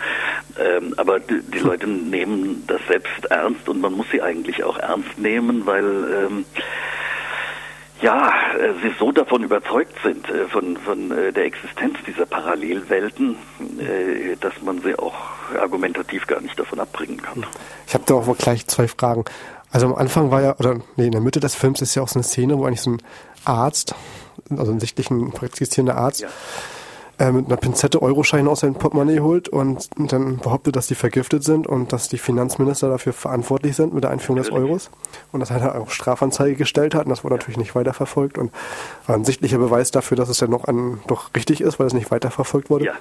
Ähm, 0.58 0.94
aber 0.98 1.20
die, 1.20 1.40
die 1.40 1.58
Leute 1.58 1.88
nehmen 1.88 2.64
das 2.66 2.80
selbst 2.86 3.24
ernst 3.30 3.68
und 3.68 3.80
man 3.80 3.94
muss 3.94 4.06
sie 4.12 4.22
eigentlich 4.22 4.62
auch 4.62 4.78
ernst 4.78 5.18
nehmen, 5.18 5.66
weil 5.66 5.84
ähm, 5.84 6.44
ja, 8.02 8.32
äh, 8.58 8.74
sie 8.82 8.92
so 8.98 9.12
davon 9.12 9.44
überzeugt 9.44 9.94
sind, 10.02 10.28
äh, 10.28 10.46
von, 10.48 10.76
von 10.76 11.10
äh, 11.10 11.32
der 11.32 11.44
Existenz 11.44 11.96
dieser 12.06 12.26
Parallelwelten, 12.26 13.36
dass 14.40 14.52
man 14.62 14.80
sie 14.82 14.98
auch 14.98 15.14
argumentativ 15.60 16.26
gar 16.26 16.40
nicht 16.40 16.58
davon 16.58 16.80
abbringen 16.80 17.20
kann. 17.20 17.46
Ich 17.86 17.94
habe 17.94 18.04
da 18.06 18.14
auch 18.14 18.36
gleich 18.36 18.66
zwei 18.66 18.88
Fragen. 18.88 19.24
Also 19.70 19.86
am 19.86 19.94
Anfang 19.94 20.30
war 20.30 20.42
ja, 20.42 20.56
oder 20.58 20.80
nee, 20.96 21.06
in 21.06 21.12
der 21.12 21.20
Mitte 21.20 21.40
des 21.40 21.54
Films 21.54 21.80
ist 21.80 21.94
ja 21.94 22.02
auch 22.02 22.08
so 22.08 22.18
eine 22.18 22.24
Szene, 22.24 22.58
wo 22.58 22.66
eigentlich 22.66 22.82
so 22.82 22.90
ein 22.90 23.02
Arzt, 23.44 23.94
also 24.50 24.72
ein 24.72 24.80
sichtlich 24.80 25.10
ein 25.10 25.32
praktizierender 25.32 25.96
Arzt, 25.96 26.20
ja 26.20 26.28
äh, 27.18 27.30
mit 27.30 27.46
einer 27.46 27.56
Pinzette 27.56 28.00
Euroscheine 28.00 28.48
aus 28.48 28.60
seinem 28.60 28.74
Portemonnaie 28.74 29.20
holt 29.20 29.48
und 29.48 29.88
dann 29.96 30.38
behauptet, 30.38 30.76
dass 30.76 30.86
die 30.86 30.94
vergiftet 30.94 31.44
sind 31.44 31.66
und 31.66 31.92
dass 31.92 32.08
die 32.08 32.18
Finanzminister 32.18 32.88
dafür 32.88 33.12
verantwortlich 33.12 33.76
sind 33.76 33.94
mit 33.94 34.04
der 34.04 34.10
Einführung 34.10 34.38
des 34.38 34.50
Euros 34.50 34.90
und 35.30 35.40
dass 35.40 35.50
er 35.50 35.80
auch 35.80 35.90
Strafanzeige 35.90 36.56
gestellt 36.56 36.94
hat 36.94 37.04
und 37.04 37.10
das 37.10 37.22
wurde 37.24 37.34
natürlich 37.34 37.58
nicht 37.58 37.74
weiterverfolgt 37.74 38.38
und 38.38 38.50
war 39.06 39.16
ein 39.16 39.24
sichtlicher 39.24 39.58
Beweis 39.58 39.90
dafür, 39.90 40.16
dass 40.16 40.28
es 40.28 40.40
ja 40.40 40.46
noch 40.46 40.64
an, 40.64 41.00
doch 41.06 41.30
richtig 41.36 41.60
ist, 41.60 41.78
weil 41.78 41.86
es 41.86 41.92
nicht 41.92 42.10
weiterverfolgt 42.10 42.70
wurde. 42.70 42.86
Ja. 42.86 42.92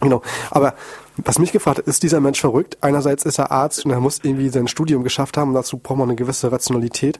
Genau. 0.00 0.22
Aber 0.50 0.74
was 1.16 1.38
mich 1.38 1.50
gefragt 1.50 1.78
hat, 1.78 1.86
ist 1.86 2.02
dieser 2.02 2.20
Mensch 2.20 2.40
verrückt? 2.40 2.78
Einerseits 2.80 3.24
ist 3.24 3.38
er 3.38 3.50
Arzt 3.50 3.84
und 3.84 3.90
er 3.90 4.00
muss 4.00 4.20
irgendwie 4.22 4.48
sein 4.48 4.68
Studium 4.68 5.02
geschafft 5.02 5.36
haben. 5.36 5.54
Dazu 5.54 5.78
braucht 5.78 5.98
man 5.98 6.08
eine 6.08 6.16
gewisse 6.16 6.52
Rationalität. 6.52 7.18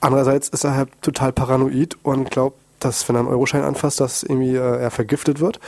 Andererseits 0.00 0.48
ist 0.48 0.64
er 0.64 0.76
halt 0.76 0.90
total 1.02 1.32
paranoid 1.32 1.96
und 2.02 2.30
glaubt, 2.30 2.58
dass 2.84 3.08
wenn 3.08 3.16
er 3.16 3.20
einen 3.20 3.28
Euroschein 3.28 3.62
anfasst, 3.62 4.00
dass 4.00 4.22
irgendwie 4.22 4.56
äh, 4.56 4.80
er 4.80 4.90
vergiftet 4.90 5.40
wird. 5.40 5.60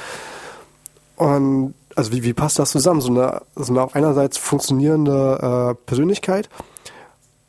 Und 1.16 1.74
also 1.94 2.12
wie, 2.12 2.22
wie 2.22 2.34
passt 2.34 2.58
das 2.58 2.70
zusammen? 2.70 3.00
So 3.00 3.10
eine, 3.10 3.42
so 3.56 3.72
eine 3.72 3.82
auf 3.82 3.94
einerseits 3.94 4.36
funktionierende 4.36 5.72
äh, 5.72 5.86
Persönlichkeit 5.86 6.48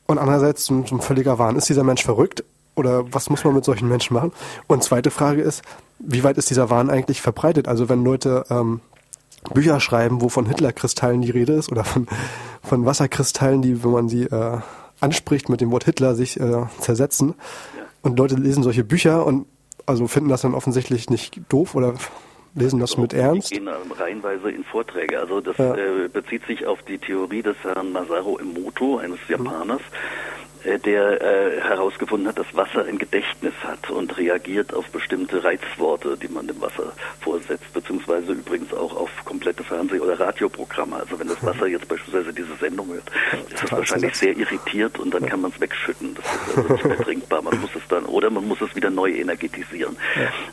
und 0.06 0.18
andererseits 0.18 0.66
so, 0.66 0.84
so 0.86 0.96
ein 0.96 1.02
völliger 1.02 1.38
Wahn. 1.38 1.58
Ist 1.58 1.70
dieser 1.70 1.84
Mensch 1.84 2.04
verrückt? 2.04 2.44
Oder 2.76 3.12
was 3.12 3.30
muss 3.30 3.44
man 3.44 3.56
mit 3.56 3.66
solchen 3.66 3.90
Menschen 3.90 4.14
machen? 4.14 4.32
Und 4.68 4.84
zweite 4.84 5.12
Frage 5.12 5.42
ist, 5.42 5.64
wie 6.00 6.24
weit 6.24 6.38
ist 6.38 6.50
dieser 6.50 6.70
Wahn 6.70 6.90
eigentlich 6.90 7.22
verbreitet? 7.22 7.68
Also 7.68 7.90
wenn 7.90 8.04
Leute 8.04 8.46
ähm, 8.50 8.82
Bücher 9.54 9.80
schreiben, 9.80 10.22
wo 10.22 10.30
von 10.30 10.46
Hitlerkristallen 10.46 11.22
die 11.22 11.32
Rede 11.32 11.54
ist 11.54 11.72
oder 11.72 11.84
von, 11.84 12.08
von 12.62 12.86
Wasserkristallen, 12.86 13.62
die, 13.62 13.84
wenn 13.84 13.92
man 13.92 14.10
sie 14.10 14.24
äh, 14.24 14.60
anspricht, 15.00 15.50
mit 15.50 15.62
dem 15.62 15.72
Wort 15.72 15.86
Hitler 15.86 16.16
sich 16.16 16.40
äh, 16.40 16.66
zersetzen. 16.80 17.34
Und 18.02 18.18
Leute 18.18 18.36
lesen 18.36 18.64
solche 18.64 18.84
Bücher 18.84 19.26
und 19.26 19.46
also 19.86 20.08
finden 20.08 20.30
das 20.30 20.42
dann 20.42 20.56
offensichtlich 20.56 21.10
nicht 21.10 21.42
doof 21.50 21.76
oder 21.76 21.94
lesen 22.56 22.80
das 22.80 22.98
mit 22.98 23.14
Ernst? 23.14 23.52
Die 23.52 23.56
gehen 23.56 23.68
reihenweise 23.68 24.50
in 24.50 24.64
Vorträge. 24.64 25.20
Also 25.20 25.42
das 25.42 25.58
ja. 25.58 25.76
äh, 25.76 26.08
bezieht 26.12 26.46
sich 26.46 26.66
auf 26.66 26.82
die 26.84 26.98
Theorie 26.98 27.42
des 27.42 27.56
Herrn 27.64 27.92
Masaru 27.92 28.38
Emoto, 28.38 28.98
eines 28.98 29.20
Japaners, 29.28 29.82
äh, 30.64 30.80
der 30.80 31.22
äh, 31.22 31.62
herausgefunden 31.62 32.28
hat, 32.28 32.40
dass 32.40 32.54
Wasser 32.56 32.86
ein 32.86 32.98
Gedächtnis 32.98 33.54
hat 33.64 33.90
und 33.90 34.18
reagiert 34.18 34.74
auf 34.74 34.90
bestimmte 34.90 35.44
Reizworte, 35.44 36.18
die 36.18 36.28
man 36.28 36.48
dem 36.48 36.60
Wasser 36.62 36.94
vorsetzt, 37.22 37.66
beziehungsweise 38.18 38.34
übrigens 38.34 38.74
auch 38.74 38.96
auf 38.96 39.10
komplette 39.26 39.64
Fernseh- 39.64 40.00
oder 40.00 40.20
Radioprogramme. 40.20 40.98
Also 40.98 41.20
wenn 41.20 41.28
das 41.28 41.44
Wasser 41.44 41.68
jetzt 41.68 41.88
beispielsweise 41.88 42.34
diese 42.34 42.56
Sendung 42.56 42.88
hört, 42.88 43.12
ist 43.52 43.64
es 43.64 43.72
wahrscheinlich 43.72 44.16
sehr 44.16 44.36
irritiert 44.36 45.00
und 45.00 45.14
dann 45.14 45.26
kann 45.26 45.42
man 45.42 45.52
es 45.52 45.60
wegschütten. 45.60 46.16
Das 46.16 46.26
ist 46.26 46.58
also 46.58 46.74
nicht 46.74 46.86
mehr 46.86 46.98
trinkbar. 46.98 47.42
Man 47.42 47.60
muss 47.62 47.72
es 47.76 47.82
dann, 47.90 48.06
oder 48.06 48.30
man 48.30 48.48
muss 48.48 48.62
es 48.62 48.76
wieder 48.76 48.90
neu 48.90 49.12
energetisieren. 49.12 49.98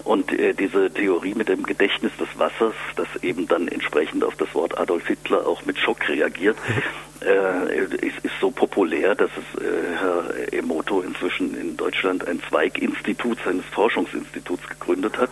Und 0.05 0.33
äh, 0.33 0.55
diese 0.55 0.91
Theorie 0.91 1.35
mit 1.35 1.49
dem 1.49 1.63
Gedächtnis 1.63 2.13
des 2.19 2.29
Wassers, 2.39 2.75
das 2.97 3.09
eben 3.23 3.49
dann 3.49 3.69
entsprechend 3.69 4.25
auf 4.25 4.37
das 4.37 4.55
Wort 4.55 4.79
Adolf 4.79 5.07
Hitler 5.07 5.47
auch 5.47 5.65
mit 5.65 5.79
Schock 5.79 6.09
reagiert, 6.09 6.57
äh, 7.25 7.85
ist, 8.07 8.19
ist 8.23 8.35
so 8.41 8.51
populär, 8.51 9.15
dass 9.15 9.31
es 9.31 9.63
äh, 9.63 9.67
Herr 9.99 10.53
Emoto 10.53 11.01
inzwischen 11.01 11.59
in 11.59 11.77
Deutschland 11.77 12.27
ein 12.27 12.41
Zweiginstitut 12.49 13.39
seines 13.45 13.65
Forschungsinstituts 13.67 14.69
gegründet 14.69 15.19
hat. 15.19 15.31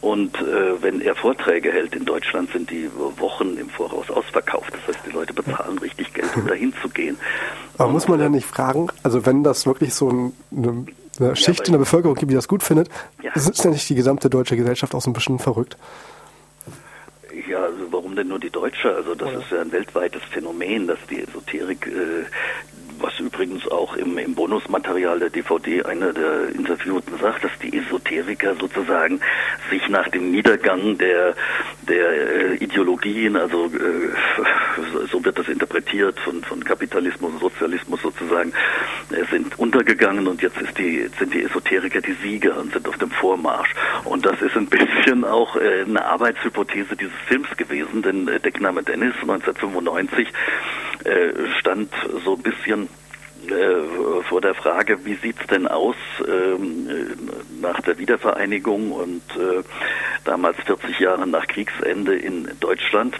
Und 0.00 0.36
äh, 0.36 0.80
wenn 0.80 1.00
er 1.00 1.16
Vorträge 1.16 1.72
hält 1.72 1.94
in 1.94 2.04
Deutschland, 2.04 2.50
sind 2.52 2.70
die 2.70 2.88
Wochen 3.16 3.56
im 3.58 3.68
Voraus 3.68 4.08
ausverkauft. 4.10 4.72
Das 4.72 4.94
heißt, 4.94 5.06
die 5.06 5.10
Leute 5.10 5.32
bezahlen 5.32 5.76
richtig 5.78 6.14
Geld, 6.14 6.36
um 6.36 6.46
dahin 6.46 6.72
zu 6.80 6.88
gehen. 6.88 7.18
Aber 7.78 7.88
Und, 7.88 7.94
muss 7.94 8.06
man 8.06 8.20
ja 8.20 8.28
nicht 8.28 8.46
fragen, 8.46 8.88
also 9.02 9.26
wenn 9.26 9.42
das 9.42 9.66
wirklich 9.66 9.94
so 9.94 10.08
ein, 10.08 10.32
eine, 10.56 10.86
eine 11.18 11.36
Schicht 11.36 11.60
ja, 11.60 11.66
in 11.66 11.72
der 11.72 11.78
Bevölkerung 11.80 12.14
gibt, 12.14 12.30
die 12.30 12.36
das 12.36 12.46
gut 12.46 12.62
findet, 12.62 12.88
ja. 13.22 13.32
ist 13.32 13.64
ja 13.64 13.70
nicht 13.70 13.88
die 13.88 13.96
gesamte 13.96 14.30
deutsche 14.30 14.56
Gesellschaft 14.56 14.94
auch 14.94 15.02
so 15.02 15.10
ein 15.10 15.14
bisschen 15.14 15.40
verrückt? 15.40 15.76
Ja, 17.48 17.64
also 17.64 17.90
warum 17.90 18.14
denn 18.14 18.28
nur 18.28 18.38
die 18.38 18.50
Deutsche? 18.50 18.94
Also 18.94 19.14
das 19.16 19.28
Oder? 19.28 19.38
ist 19.38 19.50
ja 19.50 19.60
ein 19.60 19.72
weltweites 19.72 20.22
Phänomen, 20.30 20.86
dass 20.86 20.98
die 21.10 21.22
Esoterik 21.22 21.86
äh, 21.86 22.24
was 23.00 23.18
übrigens 23.20 23.66
auch 23.68 23.96
im, 23.96 24.18
im 24.18 24.34
Bonusmaterial 24.34 25.18
der 25.18 25.30
DVD 25.30 25.84
einer 25.84 26.12
der 26.12 26.48
Interviewten 26.54 27.18
sagt, 27.18 27.44
dass 27.44 27.52
die 27.62 27.76
Esoteriker 27.76 28.54
sozusagen 28.54 29.20
sich 29.70 29.88
nach 29.88 30.08
dem 30.08 30.30
Niedergang 30.30 30.98
der, 30.98 31.34
der 31.88 32.10
äh, 32.10 32.54
Ideologien, 32.56 33.36
also 33.36 33.66
äh, 33.66 35.06
so 35.10 35.24
wird 35.24 35.38
das 35.38 35.48
interpretiert 35.48 36.18
von, 36.20 36.42
von 36.44 36.62
Kapitalismus 36.64 37.32
und 37.32 37.40
Sozialismus 37.40 38.02
sozusagen, 38.02 38.52
äh, 39.10 39.24
sind 39.30 39.58
untergegangen 39.58 40.26
und 40.26 40.42
jetzt 40.42 40.60
ist 40.60 40.76
die, 40.78 41.08
sind 41.18 41.32
die 41.34 41.42
Esoteriker 41.42 42.00
die 42.00 42.16
Sieger 42.22 42.56
und 42.58 42.72
sind 42.72 42.88
auf 42.88 42.96
dem 42.98 43.10
Vormarsch. 43.10 43.74
Und 44.04 44.24
das 44.26 44.40
ist 44.42 44.56
ein 44.56 44.66
bisschen 44.66 45.24
auch 45.24 45.56
äh, 45.56 45.84
eine 45.86 46.04
Arbeitshypothese 46.04 46.96
dieses 46.96 47.16
Films 47.26 47.48
gewesen, 47.56 48.02
denn 48.02 48.28
äh, 48.28 48.40
Deckname 48.40 48.82
Dennis 48.82 49.14
1995 49.20 50.28
äh, 51.04 51.32
stand 51.58 51.92
so 52.24 52.34
ein 52.34 52.42
bisschen 52.42 52.88
äh, 53.48 54.22
vor 54.28 54.40
der 54.40 54.54
Frage, 54.54 55.04
wie 55.04 55.14
sieht's 55.14 55.46
denn 55.46 55.66
aus 55.66 55.96
ähm, 56.26 56.88
nach 57.60 57.80
der 57.80 57.98
Wiedervereinigung 57.98 58.92
und 58.92 59.22
äh, 59.36 59.62
damals 60.24 60.56
40 60.66 60.98
Jahre 60.98 61.26
nach 61.26 61.46
Kriegsende 61.46 62.16
in 62.16 62.50
Deutschland? 62.60 63.16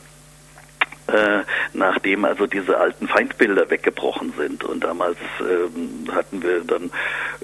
Äh, 1.09 1.45
nachdem 1.73 2.27
also 2.27 2.47
diese 2.47 2.77
alten 2.77 3.09
Feindbilder 3.09 3.71
weggebrochen 3.71 4.35
sind. 4.37 4.63
Und 4.65 4.85
damals 4.85 5.17
ähm, 5.41 6.07
hatten 6.15 6.43
wir 6.43 6.61
dann, 6.65 6.91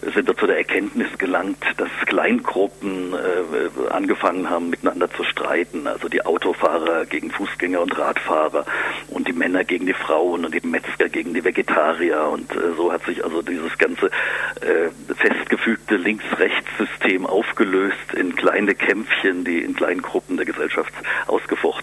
sind 0.03 0.27
wir 0.27 0.37
zu 0.37 0.47
der 0.47 0.59
Erkenntnis 0.59 1.17
gelangt, 1.17 1.65
dass 1.79 1.89
Kleingruppen 2.05 3.15
äh, 3.15 3.91
angefangen 3.91 4.51
haben, 4.51 4.69
miteinander 4.69 5.11
zu 5.11 5.25
streiten. 5.25 5.87
Also 5.87 6.09
die 6.09 6.25
Autofahrer 6.27 7.07
gegen 7.07 7.31
Fußgänger 7.31 7.81
und 7.81 7.99
Radfahrer 7.99 8.67
und 9.09 9.29
die 9.29 9.33
Männer 9.33 9.65
gegen 9.65 9.87
die 9.87 9.95
Frauen 9.95 10.45
und 10.45 10.55
die 10.55 10.67
Metzger 10.67 11.09
gegen 11.09 11.33
die 11.33 11.45
Vegetarier. 11.45 12.29
Und 12.31 12.53
äh, 12.53 12.75
so 12.77 12.93
hat 12.93 13.05
sich 13.07 13.25
also 13.25 13.41
dieses 13.41 13.79
ganze 13.79 14.11
äh, 14.61 14.91
festgefügte 15.15 15.97
Links-Rechts-System 15.97 17.25
aufgelöst 17.25 18.13
in 18.15 18.37
kleine 18.37 18.75
Kämpfchen, 18.75 19.45
die 19.45 19.61
in 19.61 19.75
kleinen 19.75 20.03
Gruppen 20.03 20.37
der 20.37 20.45
Gesellschaft 20.45 20.93
ausgefochten 21.27 21.74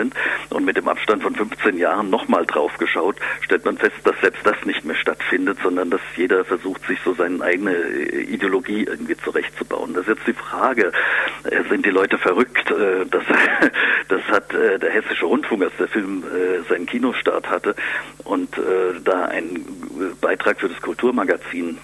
sind. 0.00 0.14
Und 0.50 0.64
mit 0.64 0.76
dem 0.76 0.88
Abstand 0.88 1.22
von 1.22 1.34
15 1.34 1.76
Jahren 1.78 2.10
nochmal 2.10 2.46
drauf 2.46 2.76
geschaut, 2.78 3.16
stellt 3.42 3.64
man 3.64 3.76
fest, 3.76 3.96
dass 4.04 4.18
selbst 4.20 4.44
das 4.44 4.64
nicht 4.64 4.84
mehr 4.84 4.96
stattfindet, 4.96 5.58
sondern 5.62 5.90
dass 5.90 6.00
jeder 6.16 6.44
versucht, 6.44 6.86
sich 6.86 6.98
so 7.04 7.14
seine 7.14 7.42
eigene 7.42 7.74
äh, 7.74 8.22
Ideologie 8.22 8.84
irgendwie 8.84 9.16
zurechtzubauen. 9.16 9.94
Das 9.94 10.06
ist 10.06 10.16
jetzt 10.16 10.26
die 10.26 10.32
Frage, 10.32 10.92
äh, 11.44 11.62
sind 11.68 11.84
die 11.84 11.90
Leute 11.90 12.18
verrückt? 12.18 12.70
Äh, 12.70 13.06
das, 13.10 13.24
das 14.08 14.22
hat 14.28 14.52
der 14.52 14.90
Hessische 14.90 15.26
Rundfunk, 15.26 15.62
als 15.62 15.76
der 15.78 15.88
Film 15.88 16.24
seinen 16.68 16.86
Kinostart 16.86 17.48
hatte 17.48 17.74
und 18.24 18.50
da 19.04 19.26
ein 19.26 19.64
Beitrag 20.20 20.60
für 20.60 20.68
das 20.68 20.80
Kulturmagazin 20.80 21.78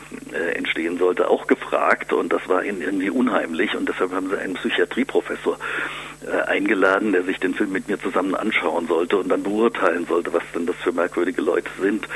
entstehen 0.54 0.98
sollte, 0.98 1.28
auch 1.28 1.46
gefragt 1.46 2.12
und 2.12 2.32
das 2.32 2.48
war 2.48 2.64
ihnen 2.64 2.82
irgendwie 2.82 3.10
unheimlich 3.10 3.76
und 3.76 3.88
deshalb 3.88 4.12
haben 4.12 4.28
sie 4.28 4.38
einen 4.38 4.54
Psychiatrieprofessor 4.54 5.58
eingeladen, 6.46 7.12
der 7.12 7.22
sich 7.24 7.38
den 7.38 7.54
Film 7.54 7.72
mit 7.72 7.88
mir 7.88 8.00
zusammen 8.00 8.34
anschauen 8.34 8.86
sollte 8.86 9.16
und 9.16 9.28
dann 9.28 9.42
beurteilen 9.42 10.06
sollte, 10.06 10.32
was 10.32 10.42
denn 10.54 10.66
das 10.66 10.76
für 10.76 10.92
merkwürdige 10.92 11.42
Leute 11.42 11.70
sind. 11.80 12.08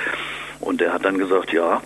Und 0.61 0.83
er 0.83 0.93
hat 0.93 1.05
dann 1.05 1.19
gesagt, 1.19 1.52
ja, 1.52 1.81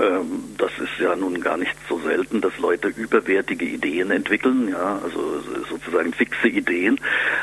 ähm, 0.00 0.54
das 0.58 0.70
ist 0.78 0.98
ja 1.00 1.16
nun 1.16 1.40
gar 1.40 1.56
nicht 1.56 1.74
so 1.88 1.98
selten, 1.98 2.40
dass 2.40 2.56
Leute 2.58 2.88
überwertige 2.88 3.64
Ideen 3.64 4.10
entwickeln, 4.10 4.68
ja, 4.68 5.00
also 5.02 5.40
sozusagen 5.68 6.12
fixe 6.12 6.48
Ideen 6.48 7.00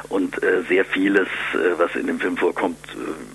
und 0.10 0.42
äh, 0.44 0.64
sehr 0.70 0.86
vieles, 0.86 1.28
äh, 1.54 1.78
was 1.78 1.96
in 1.96 2.08
dem 2.08 2.20
Film 2.20 2.38
vorkommt, 2.38 2.78
äh, 2.94 3.35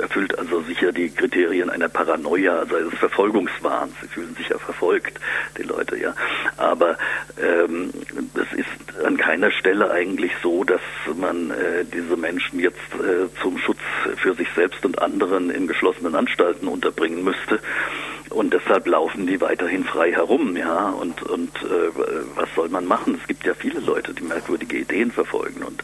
erfüllt 0.00 0.38
also 0.38 0.60
sicher 0.62 0.92
die 0.92 1.10
Kriterien 1.10 1.70
einer 1.70 1.88
Paranoia, 1.88 2.60
also 2.60 2.76
eines 2.76 2.94
Verfolgungswahns. 2.94 3.92
Sie 4.00 4.08
fühlen 4.08 4.34
sich 4.36 4.48
ja 4.48 4.58
verfolgt, 4.58 5.18
die 5.58 5.62
Leute, 5.62 5.96
ja. 5.96 6.14
Aber 6.56 6.96
ähm, 7.40 7.90
es 8.34 8.58
ist 8.58 9.04
an 9.04 9.16
keiner 9.16 9.50
Stelle 9.50 9.90
eigentlich 9.90 10.32
so, 10.42 10.64
dass 10.64 10.80
man 11.16 11.50
äh, 11.50 11.84
diese 11.84 12.16
Menschen 12.16 12.60
jetzt 12.60 12.78
äh, 12.94 13.28
zum 13.40 13.58
Schutz 13.58 13.80
für 14.16 14.34
sich 14.34 14.48
selbst 14.54 14.84
und 14.84 15.00
anderen 15.00 15.50
in 15.50 15.66
geschlossenen 15.66 16.14
Anstalten 16.14 16.68
unterbringen 16.68 17.24
müsste 17.24 17.60
und 18.34 18.52
deshalb 18.52 18.86
laufen 18.86 19.26
die 19.26 19.40
weiterhin 19.40 19.84
frei 19.84 20.12
herum, 20.12 20.56
ja. 20.56 20.90
Und 20.90 21.22
und 21.22 21.50
äh, 21.62 21.90
was 22.34 22.48
soll 22.54 22.68
man 22.68 22.84
machen? 22.84 23.18
Es 23.20 23.28
gibt 23.28 23.44
ja 23.44 23.54
viele 23.54 23.80
Leute, 23.80 24.12
die 24.12 24.24
merkwürdige 24.24 24.78
Ideen 24.78 25.12
verfolgen. 25.12 25.62
Und 25.62 25.82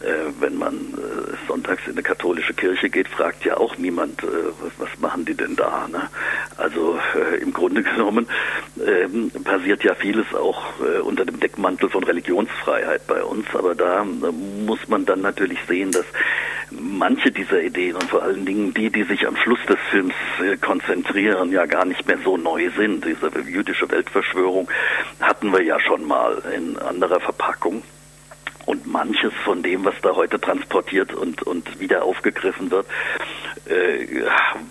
äh, 0.00 0.30
wenn 0.38 0.56
man 0.56 0.74
äh, 0.74 1.46
sonntags 1.48 1.86
in 1.86 1.92
eine 1.92 2.02
katholische 2.02 2.54
Kirche 2.54 2.88
geht, 2.90 3.08
fragt 3.08 3.44
ja 3.44 3.56
auch 3.56 3.76
niemand, 3.76 4.22
äh, 4.22 4.26
was, 4.78 4.88
machen 5.00 5.24
die 5.24 5.34
denn 5.34 5.56
da? 5.56 5.88
Ne? 5.90 6.08
Also 6.56 6.98
äh, 7.14 7.42
im 7.42 7.52
Grunde 7.52 7.82
genommen 7.82 8.28
äh, 8.78 9.08
passiert 9.40 9.82
ja 9.82 9.94
vieles 9.94 10.32
auch 10.34 10.62
äh, 10.80 11.00
unter 11.00 11.24
dem 11.24 11.40
Deckmantel 11.40 11.88
von 11.88 12.04
Religionsfreiheit 12.04 13.06
bei 13.06 13.22
uns. 13.22 13.46
Aber 13.54 13.74
da 13.74 14.04
muss 14.04 14.86
man 14.88 15.06
dann 15.06 15.22
natürlich 15.22 15.58
sehen, 15.66 15.90
dass 15.90 16.06
manche 16.70 17.30
dieser 17.30 17.62
Ideen 17.62 17.96
und 17.96 18.04
vor 18.04 18.22
allen 18.22 18.44
Dingen 18.44 18.72
die, 18.74 18.90
die 18.90 19.02
sich 19.04 19.26
am 19.26 19.36
Schluss 19.36 19.58
des 19.68 19.78
Films 19.90 20.14
äh, 20.42 20.56
konzentrieren, 20.56 21.50
ja 21.52 21.66
gar 21.66 21.79
nicht 21.84 22.06
mehr 22.06 22.18
so 22.24 22.36
neu 22.36 22.70
sind. 22.76 23.04
Diese 23.04 23.30
jüdische 23.48 23.90
Weltverschwörung 23.90 24.70
hatten 25.20 25.52
wir 25.52 25.62
ja 25.62 25.78
schon 25.80 26.06
mal 26.06 26.42
in 26.54 26.78
anderer 26.78 27.20
Verpackung. 27.20 27.82
Und 28.66 28.86
manches 28.86 29.32
von 29.44 29.62
dem, 29.62 29.84
was 29.84 29.94
da 30.02 30.14
heute 30.14 30.40
transportiert 30.40 31.12
und, 31.12 31.42
und 31.42 31.80
wieder 31.80 32.04
aufgegriffen 32.04 32.70
wird, 32.70 32.86
äh, 33.66 34.06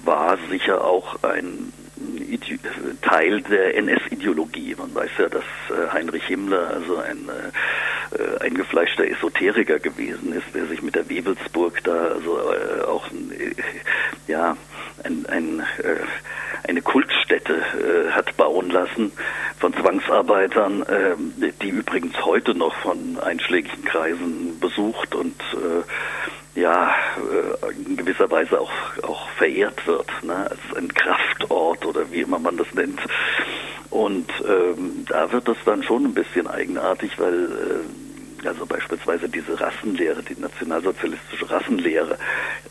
war 0.06 0.38
sicher 0.50 0.84
auch 0.86 1.22
ein 1.24 1.74
Teil 3.02 3.42
der 3.42 3.76
NS-Ideologie. 3.76 4.76
Man 4.78 4.94
weiß 4.94 5.10
ja, 5.18 5.30
dass 5.30 5.44
äh, 5.70 5.92
Heinrich 5.92 6.26
Himmler 6.26 6.70
also 6.70 6.98
ein 6.98 7.30
äh, 7.30 8.44
eingefleischter 8.44 9.08
Esoteriker 9.08 9.80
gewesen 9.80 10.34
ist, 10.34 10.48
der 10.54 10.66
sich 10.68 10.82
mit 10.82 10.96
der 10.96 11.10
Wewelsburg 11.10 11.84
da 11.84 12.06
also 12.08 12.40
äh, 12.40 12.84
auch 12.84 13.08
ja 14.28 14.56
ein, 15.04 15.26
ein 15.28 15.64
eine 16.68 16.82
Kultstätte 16.82 17.56
äh, 17.56 18.12
hat 18.12 18.36
bauen 18.38 18.70
lassen 18.70 19.12
von 19.60 19.74
Zwangsarbeitern, 19.74 20.84
äh, 20.84 21.52
die 21.62 21.70
übrigens 21.70 22.24
heute 22.24 22.54
noch 22.54 22.76
von 22.76 23.20
einschlägigen 23.20 23.84
Kreisen 23.86 24.60
besucht 24.60 25.16
und 25.16 25.36
äh, 25.54 26.60
ja 26.60 26.94
äh, 27.18 27.74
in 27.74 27.98
gewisser 27.98 28.30
Weise 28.30 28.60
auch 28.60 28.72
auch 29.04 29.30
verehrt 29.30 29.86
wird, 29.88 30.08
ne, 30.24 30.50
als 30.50 30.78
ein 30.78 30.94
Kraftort 30.94 31.86
oder 31.86 32.12
wie 32.12 32.22
immer 32.22 32.40
man 32.40 32.58
das 32.58 32.72
nennt. 32.74 33.00
Und 33.90 34.30
ähm, 34.48 35.06
da 35.08 35.32
wird 35.32 35.48
das 35.48 35.58
dann 35.66 35.82
schon 35.82 36.06
ein 36.06 36.14
bisschen 36.14 36.48
eigenartig, 36.48 37.18
weil 37.18 37.46
äh, 37.46 38.09
also 38.48 38.66
beispielsweise 38.66 39.30
diese 39.30 39.60
Rassenlehre, 39.60 40.24
die 40.24 40.40
nationalsozialistische 40.40 41.50
Rassenlehre, 41.50 42.18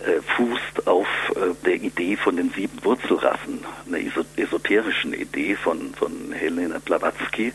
äh, 0.00 0.20
fußt 0.36 0.86
auf 0.86 1.06
äh, 1.36 1.54
der 1.64 1.74
Idee 1.76 2.16
von 2.16 2.36
den 2.36 2.50
sieben 2.50 2.82
Wurzelrassen, 2.84 3.60
einer 3.86 3.98
esoterischen 4.36 5.14
Idee 5.14 5.56
von, 5.56 5.94
von 5.94 6.32
Helena 6.32 6.78
Blavatsky, 6.78 7.52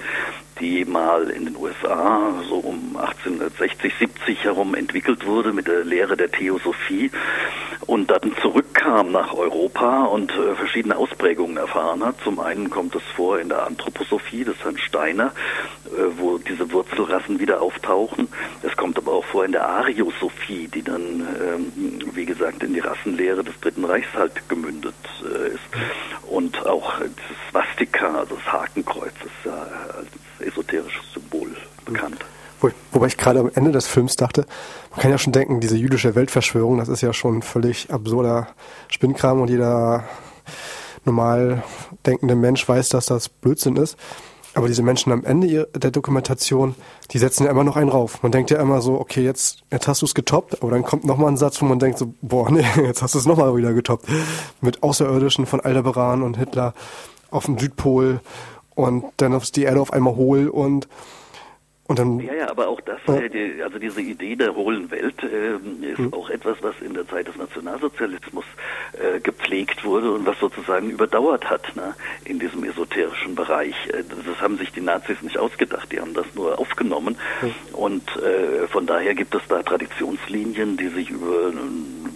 die 0.59 0.85
mal 0.85 1.29
in 1.29 1.45
den 1.45 1.55
USA 1.55 2.41
so 2.47 2.55
um 2.55 2.95
1860, 2.95 3.93
70 3.99 4.43
herum 4.43 4.75
entwickelt 4.75 5.25
wurde 5.25 5.53
mit 5.53 5.67
der 5.67 5.83
Lehre 5.83 6.15
der 6.15 6.31
Theosophie 6.31 7.11
und 7.87 8.09
dann 8.09 8.35
zurückkam 8.41 9.11
nach 9.11 9.33
Europa 9.33 10.05
und 10.05 10.31
äh, 10.31 10.55
verschiedene 10.55 10.97
Ausprägungen 10.97 11.57
erfahren 11.57 12.03
hat. 12.03 12.15
Zum 12.23 12.39
einen 12.39 12.69
kommt 12.69 12.95
es 12.95 13.03
vor 13.15 13.39
in 13.39 13.49
der 13.49 13.65
Anthroposophie 13.65 14.43
des 14.43 14.55
Herrn 14.63 14.77
Steiner, 14.77 15.31
äh, 15.85 15.89
wo 16.17 16.37
diese 16.37 16.71
Wurzelrassen 16.71 17.39
wieder 17.39 17.61
auftauchen. 17.61 18.27
Es 18.61 18.75
kommt 18.77 18.97
aber 18.97 19.13
auch 19.13 19.25
vor 19.25 19.45
in 19.45 19.51
der 19.51 19.67
Ariosophie, 19.67 20.67
die 20.67 20.83
dann, 20.83 21.27
ähm, 21.41 21.99
wie 22.13 22.25
gesagt, 22.25 22.63
in 22.63 22.73
die 22.73 22.79
Rassenlehre 22.79 23.43
des 23.43 23.59
Dritten 23.59 23.85
Reichs 23.85 24.13
halt 24.13 24.47
gemündet 24.47 24.95
äh, 25.23 25.49
ist. 25.49 25.59
Und 26.29 26.65
auch 26.65 26.99
das 26.99 27.09
Swastika, 27.49 28.19
also 28.19 28.35
das 28.35 28.53
Hakenkreuz, 28.53 29.13
ist 29.23 29.45
ja 29.45 29.67
als 29.97 30.47
esoterisches 30.47 31.13
Symbol 31.13 31.55
bekannt. 31.85 32.23
Wo, 32.63 32.69
wobei 32.93 33.07
ich 33.07 33.17
gerade 33.17 33.41
am 33.41 33.51
Ende 33.53 33.73
des 33.73 33.87
Films 33.87 34.15
dachte, 34.15 34.45
man 34.91 35.01
kann 35.01 35.11
ja 35.11 35.17
schon 35.17 35.33
denken, 35.33 35.59
diese 35.59 35.75
jüdische 35.75 36.15
Weltverschwörung, 36.15 36.77
das 36.77 36.87
ist 36.87 37.01
ja 37.01 37.11
schon 37.11 37.41
völlig 37.41 37.91
absurder 37.91 38.47
Spinnkram 38.87 39.41
und 39.41 39.49
jeder 39.49 40.05
normal 41.03 41.61
denkende 42.05 42.35
Mensch 42.35 42.67
weiß, 42.67 42.87
dass 42.87 43.07
das 43.07 43.27
Blödsinn 43.27 43.75
ist. 43.75 43.97
Aber 44.55 44.67
diese 44.67 44.81
Menschen 44.81 45.11
am 45.11 45.25
Ende 45.25 45.67
der 45.75 45.91
Dokumentation, 45.91 46.75
die 47.11 47.17
setzen 47.17 47.43
ja 47.43 47.51
immer 47.51 47.65
noch 47.65 47.75
einen 47.75 47.89
rauf. 47.89 48.23
Man 48.23 48.31
denkt 48.31 48.49
ja 48.49 48.61
immer 48.61 48.81
so, 48.81 48.97
okay, 48.97 49.23
jetzt, 49.23 49.63
jetzt 49.69 49.89
hast 49.89 50.01
du 50.01 50.05
es 50.05 50.13
getoppt, 50.13 50.61
aber 50.61 50.71
dann 50.71 50.83
kommt 50.83 51.03
nochmal 51.03 51.31
ein 51.31 51.37
Satz, 51.37 51.61
wo 51.61 51.65
man 51.65 51.79
denkt 51.79 51.97
so, 51.97 52.13
boah, 52.21 52.49
nee, 52.49 52.65
jetzt 52.85 53.01
hast 53.01 53.15
du 53.15 53.19
es 53.19 53.25
nochmal 53.25 53.57
wieder 53.57 53.73
getoppt. 53.73 54.07
Mit 54.61 54.83
Außerirdischen 54.83 55.47
von 55.47 55.59
Aldebaran 55.59 56.21
und 56.21 56.37
Hitler 56.37 56.73
auf 57.29 57.45
dem 57.45 57.59
Südpol 57.59 58.21
und 58.75 59.03
dann 59.17 59.33
ist 59.33 59.57
die 59.57 59.63
Erde 59.63 59.81
auf 59.81 59.91
einmal 59.91 60.15
hohl 60.15 60.47
und 60.47 60.87
dann, 61.89 62.19
ja, 62.21 62.33
ja, 62.33 62.49
aber 62.49 62.69
auch 62.69 62.79
das, 62.79 62.99
äh, 63.07 63.61
also 63.61 63.77
diese 63.77 64.01
Idee 64.01 64.37
der 64.37 64.55
hohlen 64.55 64.89
Welt 64.89 65.21
äh, 65.21 65.55
ist 65.85 65.99
mhm. 65.99 66.13
auch 66.13 66.29
etwas, 66.29 66.57
was 66.61 66.75
in 66.81 66.93
der 66.93 67.05
Zeit 67.09 67.27
des 67.27 67.35
Nationalsozialismus 67.35 68.45
äh, 68.93 69.19
gepflegt 69.19 69.83
wurde 69.83 70.13
und 70.13 70.25
was 70.25 70.39
sozusagen 70.39 70.89
überdauert 70.89 71.49
hat 71.49 71.75
ne, 71.75 71.93
in 72.23 72.39
diesem 72.39 72.63
esoterischen 72.63 73.35
Bereich. 73.35 73.75
Äh, 73.89 74.03
das 74.25 74.39
haben 74.39 74.57
sich 74.57 74.71
die 74.71 74.79
Nazis 74.79 75.21
nicht 75.21 75.37
ausgedacht, 75.37 75.91
die 75.91 75.99
haben 75.99 76.13
das 76.13 76.25
nur 76.35 76.57
aufgenommen 76.57 77.17
mhm. 77.41 77.75
und 77.75 78.15
äh, 78.15 78.65
von 78.69 78.85
daher 78.85 79.13
gibt 79.13 79.35
es 79.35 79.41
da 79.49 79.61
Traditionslinien, 79.61 80.77
die 80.77 80.87
sich 80.87 81.09
über 81.09 81.51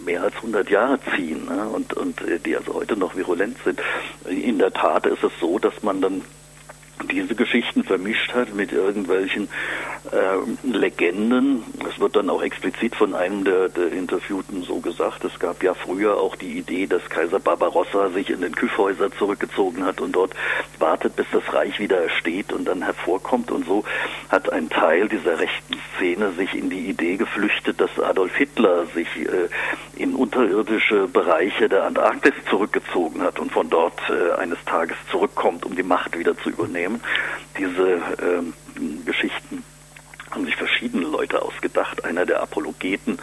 mehr 0.06 0.24
als 0.24 0.36
100 0.38 0.70
Jahre 0.70 0.98
ziehen 1.14 1.46
ne, 1.46 1.68
und, 1.68 1.94
und 1.94 2.22
äh, 2.22 2.40
die 2.40 2.56
also 2.56 2.74
heute 2.74 2.96
noch 2.96 3.18
virulent 3.18 3.58
sind. 3.66 3.82
In 4.30 4.60
der 4.60 4.72
Tat 4.72 5.06
ist 5.06 5.24
es 5.26 5.32
so, 5.42 5.60
dass 5.60 5.84
man 5.84 6.00
dann 6.00 6.22
diese 7.06 7.36
Geschichten 7.36 7.84
vermischt 7.84 8.34
hat 8.34 8.54
mit 8.54 8.72
irgendwelchen 8.72 9.50
äh, 10.12 10.68
Legenden. 10.68 11.64
Es 11.90 12.00
wird 12.00 12.16
dann 12.16 12.30
auch 12.30 12.42
explizit 12.42 12.96
von 12.96 13.14
einem 13.14 13.44
der, 13.44 13.70
der, 13.70 13.92
Interviewten 13.92 14.64
so 14.64 14.80
gesagt. 14.80 15.24
Es 15.24 15.40
gab 15.40 15.64
ja 15.64 15.74
früher 15.74 16.18
auch 16.18 16.36
die 16.36 16.58
Idee, 16.58 16.88
dass 16.88 17.08
Kaiser 17.10 17.40
Barbarossa 17.40 18.10
sich 18.10 18.30
in 18.30 18.42
den 18.42 18.56
Kyffhäuser 18.56 19.12
zurückgezogen 19.12 19.86
hat 19.86 20.02
und 20.02 20.14
dort 20.14 20.34
wartet, 20.80 21.16
bis 21.16 21.26
das 21.32 21.54
Reich 21.54 21.80
wieder 21.80 22.10
steht 22.10 22.54
und 22.54 22.66
dann 22.66 22.84
hervorkommt. 22.84 23.52
Und 23.52 23.66
so 23.66 23.84
hat 24.30 24.52
ein 24.52 24.70
Teil 24.70 25.08
dieser 25.08 25.40
rechten 25.40 25.76
Szene 25.96 26.32
sich 26.32 26.54
in 26.54 26.70
die 26.70 26.90
Idee 26.90 27.18
geflüchtet, 27.18 27.82
dass 27.82 28.00
Adolf 28.00 28.36
Hitler 28.36 28.86
sich 28.88 29.08
äh, 29.18 29.50
in 29.96 30.14
unterirdische 30.16 31.08
Bereiche 31.08 31.70
der 31.70 31.84
Antarktis 31.84 32.34
zurückgezogen 32.50 33.22
hat 33.22 33.40
und 33.40 33.52
von 33.52 33.70
dort 33.70 34.00
äh, 34.10 34.40
eines 34.40 34.64
Tages 34.66 34.96
zurückkommt, 35.12 35.66
um 35.66 35.76
die 35.76 35.84
Macht 35.84 36.18
wieder 36.18 36.38
zu 36.38 36.50
übernehmen. 36.50 36.87
Diese 37.58 37.88
äh, 37.88 39.04
Geschichten 39.06 39.64
haben 40.32 40.46
sich 40.46 40.56
verschiedene 40.56 41.06
Leute 41.06 41.42
ausgedacht. 41.42 42.04
Einer 42.04 42.26
der 42.26 42.42
Apologeten 42.42 43.18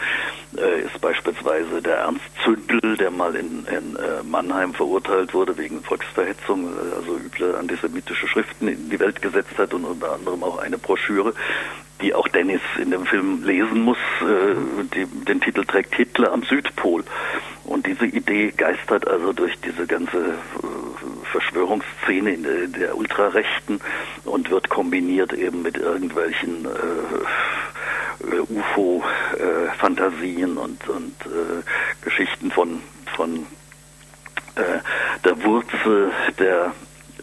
äh, 0.57 0.81
ist 0.81 1.01
beispielsweise 1.01 1.83
der 1.83 1.97
Ernst 1.99 2.25
Zündel, 2.43 2.97
der 2.97 3.11
mal 3.11 3.35
in, 3.37 3.67
in 3.67 3.97
äh, 3.97 4.23
Mannheim 4.25 4.73
verurteilt 4.73 5.35
wurde 5.35 5.57
wegen 5.59 5.83
Volksverhetzung, 5.83 6.67
äh, 6.67 6.95
also 6.97 7.17
üble 7.17 7.57
antisemitische 7.57 8.27
Schriften 8.27 8.69
in 8.69 8.91
die 8.91 8.99
Welt 8.99 9.21
gesetzt 9.21 9.57
hat 9.59 9.75
und 9.75 9.85
unter 9.85 10.13
anderem 10.13 10.43
auch 10.43 10.59
eine 10.59 10.79
Broschüre, 10.79 11.35
die 12.01 12.15
auch 12.15 12.29
Dennis 12.29 12.63
in 12.81 12.91
dem 12.91 13.07
Film 13.07 13.45
lesen 13.45 13.83
muss. 13.83 13.99
Äh, 14.23 14.55
die, 14.95 15.07
den 15.25 15.41
Titel 15.41 15.65
trägt 15.65 15.95
Hitler 15.95 16.33
am 16.33 16.43
Südpol. 16.43 17.05
Und 17.65 17.87
diese 17.87 18.07
Idee 18.07 18.51
geistert 18.51 19.07
also 19.09 19.33
durch 19.33 19.59
diese 19.61 19.87
ganze 19.87 20.19
äh, 20.19 20.74
Verschwörungsszene 21.35 22.31
in 22.31 22.45
der, 22.45 22.97
Ultrarechten 22.97 23.81
und 24.25 24.51
wird 24.51 24.69
kombiniert 24.69 25.33
eben 25.33 25.63
mit 25.63 25.77
irgendwelchen 25.77 26.65
äh, 26.65 26.69
UFO-Fantasien 28.39 30.57
und, 30.57 30.89
und 30.89 31.17
äh, 31.27 31.63
Geschichten 32.03 32.53
von, 32.53 32.81
von 33.17 33.47
äh, 34.55 34.79
der 35.25 35.43
Wurzel 35.43 36.13
der 36.39 36.73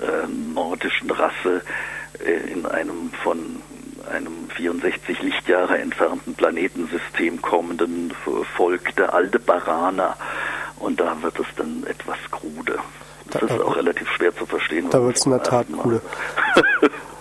äh, 0.01 0.27
nordischen 0.53 1.09
Rasse 1.09 1.61
äh, 2.19 2.51
in 2.51 2.65
einem 2.65 3.13
von 3.23 3.61
einem 4.11 4.49
64 4.57 5.21
Lichtjahre 5.21 5.77
entfernten 5.77 6.35
Planetensystem 6.35 7.41
kommenden 7.41 8.13
Volk 8.57 8.93
der 8.97 9.13
Aldebaraner. 9.13 10.17
Und 10.79 10.99
da 10.99 11.21
wird 11.21 11.39
es 11.39 11.47
dann 11.55 11.85
etwas 11.87 12.17
krude. 12.29 12.77
Das 13.31 13.41
da, 13.41 13.55
ist 13.55 13.61
auch 13.61 13.75
relativ 13.75 14.07
schwer 14.09 14.35
zu 14.35 14.45
verstehen. 14.45 14.87
Da 14.89 15.01
wird 15.03 15.17
es 15.17 15.25
in 15.25 15.31
der 15.31 15.43
Tat 15.43 15.67
krude. 15.71 16.01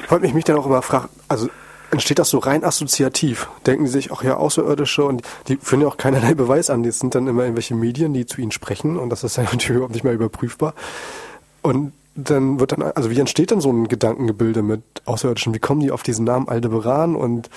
Wollte 0.08 0.24
mich 0.24 0.34
mich 0.34 0.44
dann 0.44 0.56
auch 0.56 0.66
immer 0.66 0.82
fragen, 0.82 1.08
also 1.28 1.48
entsteht 1.90 2.18
das 2.18 2.30
so 2.30 2.38
rein 2.38 2.64
assoziativ? 2.64 3.48
Denken 3.66 3.86
sie 3.86 3.92
sich 3.92 4.10
auch 4.10 4.22
ja 4.22 4.36
Außerirdische 4.36 5.04
und 5.04 5.22
die 5.48 5.56
führen 5.56 5.82
ja 5.82 5.88
auch 5.88 5.96
keinerlei 5.96 6.34
Beweis 6.34 6.70
an. 6.70 6.82
Die 6.82 6.90
sind 6.90 7.14
dann 7.14 7.26
immer 7.26 7.42
irgendwelche 7.42 7.74
Medien, 7.74 8.12
die 8.12 8.26
zu 8.26 8.40
ihnen 8.40 8.52
sprechen 8.52 8.98
und 8.98 9.10
das 9.10 9.24
ist 9.24 9.36
ja 9.36 9.42
natürlich 9.52 9.70
überhaupt 9.70 9.94
nicht 9.94 10.04
mehr 10.04 10.12
überprüfbar. 10.12 10.74
Und 11.62 11.92
dann 12.14 12.58
wird 12.58 12.72
dann, 12.72 12.82
also 12.82 13.10
wie 13.10 13.20
entsteht 13.20 13.50
dann 13.50 13.60
so 13.60 13.70
ein 13.70 13.88
Gedankengebilde 13.88 14.62
mit 14.62 14.82
Außerirdischen? 15.04 15.54
Wie 15.54 15.58
kommen 15.58 15.80
die 15.80 15.90
auf 15.90 16.02
diesen 16.02 16.24
Namen 16.24 16.48
Aldebaran 16.48 17.14
und 17.14 17.48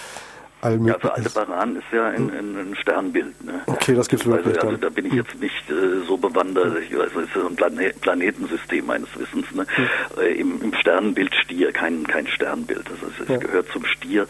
ja, 0.64 0.96
also 0.96 1.10
Aldebaran 1.10 1.76
ist 1.76 1.86
ja 1.92 2.08
ein, 2.08 2.30
ein, 2.30 2.76
Sternbild. 2.82 3.44
Ne? 3.44 3.62
Okay, 3.66 3.96
das 3.96 4.08
gibt's 4.08 4.26
wirklich. 4.26 4.56
Also, 4.56 4.68
also 4.68 4.78
da 4.78 4.90
bin 4.90 5.06
ich 5.06 5.14
jetzt 5.14 5.40
nicht 5.40 5.70
äh, 5.70 6.06
so 6.08 6.18
bewandert. 6.18 6.78
Ich 6.80 6.98
weiß, 6.98 7.12
es 7.16 7.36
ist 7.36 7.46
ein 7.46 7.56
Plane 7.56 7.92
Planetensystem 8.02 8.86
meines 8.86 9.10
Wissens. 9.18 9.52
Ne? 9.52 9.66
Mhm. 9.78 10.22
Äh, 10.22 10.34
im, 10.34 10.62
Im 10.62 10.74
Sternbild 10.74 11.34
Stier, 11.36 11.72
kein, 11.72 12.06
kein 12.08 12.28
Sternbild. 12.28 12.90
Ist, 12.90 13.22
es 13.22 13.28
ja. 13.28 13.38
gehört 13.38 13.68
zum 13.72 13.86
Stier. 13.86 14.28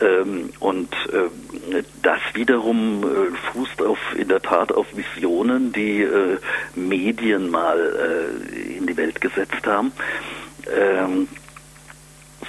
Ähm, 0.00 0.50
und 0.60 0.92
äh, 1.12 1.82
das 2.02 2.20
wiederum 2.34 3.02
äh, 3.02 3.36
fußt 3.52 3.82
auf 3.82 3.98
in 4.16 4.28
der 4.28 4.42
Tat 4.42 4.72
auf 4.72 4.86
Visionen, 4.94 5.72
die 5.72 6.02
äh, 6.02 6.38
Medien 6.74 7.50
mal 7.50 7.78
äh, 7.78 8.76
in 8.76 8.86
die 8.86 8.96
Welt 8.96 9.20
gesetzt 9.20 9.66
haben. 9.66 9.92
Ähm, 10.74 11.28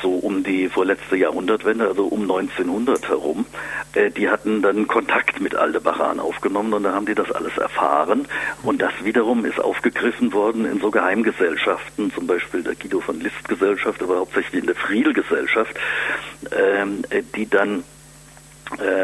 so 0.05 0.11
um 0.11 0.43
die 0.43 0.69
vorletzte 0.69 1.17
Jahrhundertwende, 1.17 1.87
also 1.87 2.05
um 2.05 2.21
1900 2.21 3.09
herum, 3.09 3.47
äh, 3.93 4.11
die 4.11 4.29
hatten 4.29 4.61
dann 4.61 4.87
Kontakt 4.87 5.41
mit 5.41 5.55
Aldebaran 5.55 6.19
aufgenommen 6.19 6.73
und 6.73 6.83
da 6.83 6.93
haben 6.93 7.07
die 7.07 7.15
das 7.15 7.31
alles 7.31 7.57
erfahren. 7.57 8.27
Und 8.61 8.83
das 8.83 8.93
wiederum 9.03 9.45
ist 9.45 9.59
aufgegriffen 9.59 10.31
worden 10.31 10.65
in 10.65 10.79
so 10.79 10.91
Geheimgesellschaften, 10.91 12.13
zum 12.13 12.27
Beispiel 12.27 12.61
der 12.61 12.75
Guido 12.75 12.99
von 12.99 13.19
List 13.19 13.49
Gesellschaft, 13.49 14.03
aber 14.03 14.17
hauptsächlich 14.17 14.61
in 14.61 14.67
der 14.67 14.75
Friedel 14.75 15.13
Gesellschaft, 15.13 15.75
ähm, 16.51 17.01
äh, 17.09 17.23
die 17.35 17.49
dann 17.49 17.83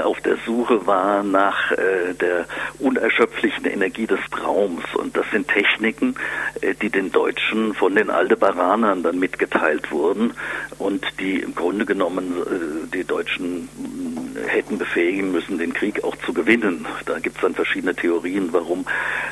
auf 0.03 0.19
der 0.21 0.37
Suche 0.45 0.85
war 0.87 1.23
nach 1.23 1.71
äh, 1.71 2.13
der 2.19 2.45
unerschöpflichen 2.79 3.65
Energie 3.65 4.07
des 4.07 4.19
Traums. 4.31 4.83
Und 4.95 5.15
das 5.15 5.25
sind 5.31 5.47
Techniken, 5.47 6.15
äh, 6.61 6.73
die 6.73 6.89
den 6.89 7.11
Deutschen 7.11 7.73
von 7.73 7.95
den 7.95 8.09
Aldebaranern 8.09 9.03
dann 9.03 9.19
mitgeteilt 9.19 9.91
wurden 9.91 10.33
und 10.79 11.05
die 11.19 11.39
im 11.39 11.53
Grunde 11.53 11.85
genommen 11.85 12.35
äh, 12.41 12.87
die 12.93 13.03
Deutschen 13.03 13.69
äh, 14.35 14.49
hätten 14.49 14.77
befähigen 14.77 15.31
müssen, 15.31 15.57
den 15.57 15.73
Krieg 15.73 16.03
auch 16.03 16.15
zu 16.25 16.33
gewinnen. 16.33 16.87
Da 17.05 17.19
gibt 17.19 17.35
es 17.35 17.41
dann 17.41 17.53
verschiedene 17.53 17.95
Theorien, 17.95 18.49
warum 18.51 18.85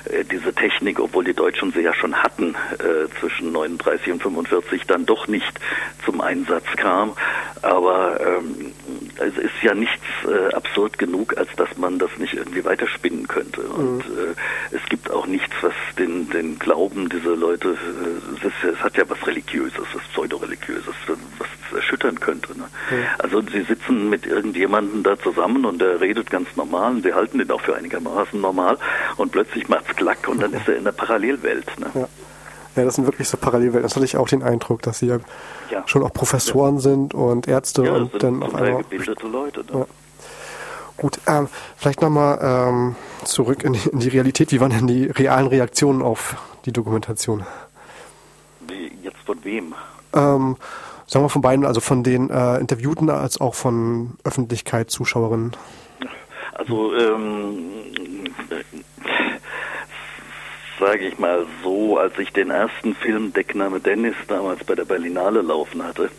äh, 0.05 0.23
diese 0.23 0.53
Technik, 0.53 0.99
obwohl 0.99 1.23
die 1.23 1.33
Deutschen 1.33 1.71
sie 1.71 1.81
ja 1.81 1.93
schon 1.93 2.15
hatten, 2.15 2.55
zwischen 3.19 3.51
39 3.51 4.13
und 4.13 4.21
45 4.21 4.85
dann 4.85 5.05
doch 5.05 5.27
nicht 5.27 5.59
zum 6.05 6.21
Einsatz 6.21 6.65
kam. 6.75 7.13
Aber 7.61 8.19
ähm, 8.19 8.73
es 9.17 9.37
ist 9.37 9.61
ja 9.61 9.73
nichts 9.73 10.03
äh, 10.25 10.53
absurd 10.53 10.97
genug, 10.97 11.37
als 11.37 11.49
dass 11.55 11.77
man 11.77 11.99
das 11.99 12.09
nicht 12.17 12.33
irgendwie 12.33 12.63
weiterspinnen 12.63 13.27
könnte. 13.27 13.61
Und 13.61 13.97
mhm. 14.09 14.35
äh, 14.71 14.75
es 14.75 14.81
gibt 14.89 15.09
auch 15.11 15.25
nichts, 15.25 15.53
was 15.61 15.73
den, 15.97 16.29
den 16.29 16.59
Glauben 16.59 17.09
dieser 17.09 17.35
Leute, 17.35 17.69
äh, 17.69 18.47
es, 18.47 18.73
es, 18.73 18.83
hat 18.83 18.97
ja 18.97 19.03
was 19.07 19.25
Religiöses, 19.25 19.85
was 19.93 20.03
Pseudoreligiöses, 20.13 20.95
was 21.07 21.47
erschüttern 21.75 22.19
könnte. 22.19 22.57
Ne? 22.57 22.65
Mhm. 22.89 23.03
Also 23.19 23.41
sie 23.41 23.61
sitzen 23.61 24.09
mit 24.09 24.25
irgendjemandem 24.25 25.03
da 25.03 25.17
zusammen 25.17 25.65
und 25.65 25.79
der 25.79 26.01
redet 26.01 26.29
ganz 26.29 26.47
normal 26.55 26.91
und 26.91 27.03
sie 27.03 27.13
halten 27.13 27.37
den 27.39 27.49
auch 27.51 27.61
für 27.61 27.75
einigermaßen 27.75 28.39
normal 28.39 28.77
und 29.17 29.31
plötzlich 29.31 29.67
macht's 29.69 29.95
klack 29.95 30.27
und 30.27 30.41
dann 30.41 30.51
mhm. 30.51 30.57
ist 30.57 30.67
er 30.67 30.77
in 30.77 30.83
der 30.83 30.91
Parallelwelt. 30.91 31.67
Ne? 31.79 31.87
Ja. 31.93 32.07
Ja, 32.75 32.85
das 32.85 32.95
sind 32.95 33.05
wirklich 33.05 33.27
so 33.27 33.35
Parallelwelten. 33.35 33.81
Das 33.81 33.95
hatte 33.95 34.05
ich 34.05 34.15
auch 34.15 34.29
den 34.29 34.43
Eindruck, 34.43 34.81
dass 34.83 34.99
sie 34.99 35.07
ja, 35.07 35.17
ja. 35.69 35.83
schon 35.85 36.03
auch 36.03 36.13
Professoren 36.13 36.75
ja. 36.75 36.81
sind 36.81 37.13
und 37.13 37.47
Ärzte 37.47 37.91
und 37.91 38.23
dann 38.23 38.43
auf 38.43 38.55
einmal. 38.55 38.83
gebildete 38.83 39.27
Leute. 39.27 39.65
Ne? 39.71 39.85
Gut, 40.99 41.19
ähm, 41.27 41.47
vielleicht 41.77 42.01
nochmal 42.01 42.39
ähm, 42.41 42.95
zurück 43.23 43.63
in 43.63 43.73
die, 43.73 43.89
in 43.89 43.99
die, 43.99 44.09
Realität. 44.09 44.51
Wie 44.51 44.59
waren 44.59 44.71
denn 44.71 44.87
die 44.87 45.05
realen 45.05 45.47
Reaktionen 45.47 46.01
auf 46.01 46.35
die 46.65 46.73
Dokumentation? 46.73 47.45
Jetzt 49.01 49.19
von 49.25 49.43
wem? 49.45 49.73
Ähm, 50.13 50.57
sagen 51.07 51.23
wir 51.23 51.29
von 51.29 51.41
beiden, 51.41 51.65
also 51.65 51.79
von 51.79 52.03
den 52.03 52.29
äh, 52.29 52.57
Interviewten 52.57 53.09
als 53.09 53.39
auch 53.39 53.55
von 53.55 54.17
Öffentlichkeit, 54.25 54.91
Zuschauerinnen. 54.91 55.55
Also 56.53 56.93
ähm, 56.93 57.69
sage 60.79 61.07
ich 61.07 61.17
mal 61.17 61.45
so, 61.63 61.97
als 61.97 62.17
ich 62.19 62.33
den 62.33 62.49
ersten 62.49 62.93
Film 62.93 63.31
Deckname 63.31 63.79
Dennis 63.79 64.15
damals 64.27 64.65
bei 64.65 64.75
der 64.75 64.85
Berlinale 64.85 65.41
laufen 65.41 65.81
hatte, 65.81 66.09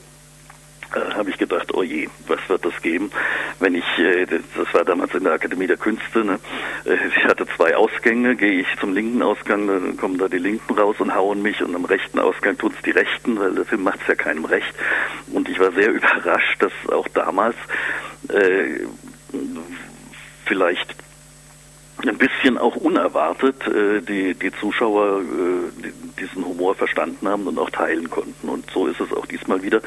äh, 0.95 1.15
habe 1.15 1.31
ich 1.31 1.39
gedacht, 1.39 1.73
oh 1.75 1.83
je, 1.83 2.09
was 2.27 2.41
wird 2.49 2.65
das 2.65 2.81
geben, 2.83 3.11
wenn 3.59 3.75
ich, 3.75 3.99
äh, 3.99 4.27
das 4.27 4.75
war 4.75 4.85
damals 4.85 5.15
in 5.15 5.25
der 5.25 5.35
Akademie 5.35 5.67
der 5.67 5.77
Künste, 5.77 6.25
ne? 6.25 6.39
äh, 6.85 6.97
ich 7.09 7.25
hatte 7.25 7.47
zwei 7.57 7.77
Ausgänge, 7.77 8.37
gehe 8.37 8.61
ich 8.61 8.67
zum 8.81 8.93
linken 8.93 9.23
Ausgang, 9.23 9.67
dann 9.67 9.97
kommen 9.97 10.19
da 10.19 10.29
die 10.29 10.39
Linken 10.39 10.75
raus 10.75 10.97
und 10.99 11.15
hauen 11.15 11.43
mich 11.43 11.63
und 11.63 11.75
am 11.75 11.85
rechten 11.85 12.19
Ausgang 12.19 12.59
tun 12.59 12.73
es 12.77 12.83
die 12.83 12.91
Rechten, 12.91 13.39
weil 13.39 13.55
der 13.55 13.65
Film 13.65 13.83
macht 13.83 14.01
es 14.03 14.09
ja 14.09 14.15
keinem 14.15 14.45
recht. 14.45 14.75
Und 15.33 15.49
ich 15.49 15.59
war 15.59 15.73
sehr 15.73 15.91
überrascht, 15.93 16.63
dass 16.63 16.73
auch 16.91 17.09
damals 17.09 17.57
äh, 18.29 18.87
vielleicht 20.47 20.95
ein 22.07 22.19
bisschen 22.19 22.59
auch 22.59 22.77
unerwartet 22.77 23.67
äh, 23.67 24.01
die, 24.01 24.35
die 24.35 24.53
Zuschauer 24.53 25.21
äh, 25.21 25.91
diesen 26.19 26.45
Humor 26.45 26.75
verstanden 26.75 27.29
haben 27.29 27.47
und 27.47 27.59
auch 27.59 27.71
teilen 27.71 28.11
konnten. 28.11 28.49
Und 28.49 28.71
so 28.71 28.87
ist 28.87 29.01
es 29.01 29.13
auch 29.13 29.27
diesmal 29.27 29.63
wieder. 29.63 29.81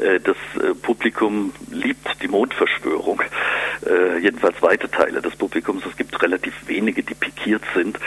Äh, 0.00 0.20
das 0.20 0.36
äh, 0.62 0.74
Publikum 0.74 1.52
liebt 1.70 2.22
die 2.22 2.28
Mondverschwörung. 2.28 3.22
Äh, 3.86 4.18
jedenfalls 4.18 4.60
weite 4.62 4.90
Teile 4.90 5.20
des 5.20 5.36
Publikums. 5.36 5.84
Es 5.86 5.96
gibt 5.96 6.20
relativ 6.22 6.54
wenige, 6.66 7.02
die 7.02 7.14
pikiert 7.14 7.62
sind. 7.74 7.98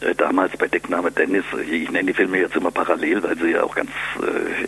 Äh, 0.00 0.14
damals 0.14 0.56
bei 0.56 0.68
Deckname 0.68 1.10
Dennis, 1.10 1.44
ich 1.70 1.90
nenne 1.90 2.06
die 2.06 2.14
Filme 2.14 2.38
jetzt 2.38 2.56
immer 2.56 2.70
parallel, 2.70 3.22
weil 3.22 3.36
sie 3.38 3.50
ja 3.50 3.62
auch 3.62 3.74
ganz 3.74 3.90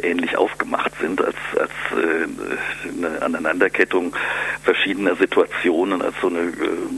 ähnlich 0.03 0.37
aufgemacht 0.37 0.93
sind 1.01 1.21
als, 1.21 1.37
als 1.59 1.71
eine 1.93 3.23
Aneinanderkettung 3.23 4.15
verschiedener 4.63 5.17
Situationen, 5.17 6.03
als 6.03 6.15
so 6.21 6.29
eine 6.29 6.53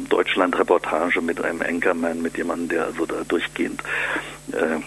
Deutschland-Reportage 0.08 1.20
mit 1.20 1.42
einem 1.42 1.62
Anchorman, 1.62 2.22
mit 2.22 2.36
jemandem, 2.36 2.68
der 2.68 2.84
also 2.86 3.06
da 3.06 3.22
durchgehend 3.26 3.82
äh, 4.52 4.80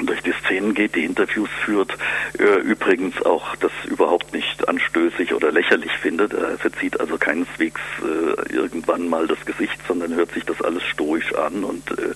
durch 0.00 0.22
die 0.22 0.32
Szenen 0.44 0.74
geht, 0.74 0.94
die 0.94 1.04
Interviews 1.04 1.48
führt, 1.64 1.96
äh, 2.38 2.60
übrigens 2.60 3.20
auch 3.22 3.56
das 3.56 3.72
überhaupt 3.86 4.32
nicht 4.32 4.68
anstößig 4.68 5.34
oder 5.34 5.52
lächerlich 5.52 5.92
findet. 5.92 6.32
Er 6.32 6.58
verzieht 6.58 6.98
also 7.00 7.16
keineswegs 7.16 7.80
äh, 8.02 8.52
irgendwann 8.52 9.08
mal 9.08 9.26
das 9.26 9.44
Gesicht, 9.44 9.78
sondern 9.86 10.14
hört 10.14 10.32
sich 10.32 10.44
das 10.44 10.60
alles 10.62 10.82
stoisch 10.84 11.34
an 11.34 11.64
und 11.64 11.90
äh, 11.92 12.14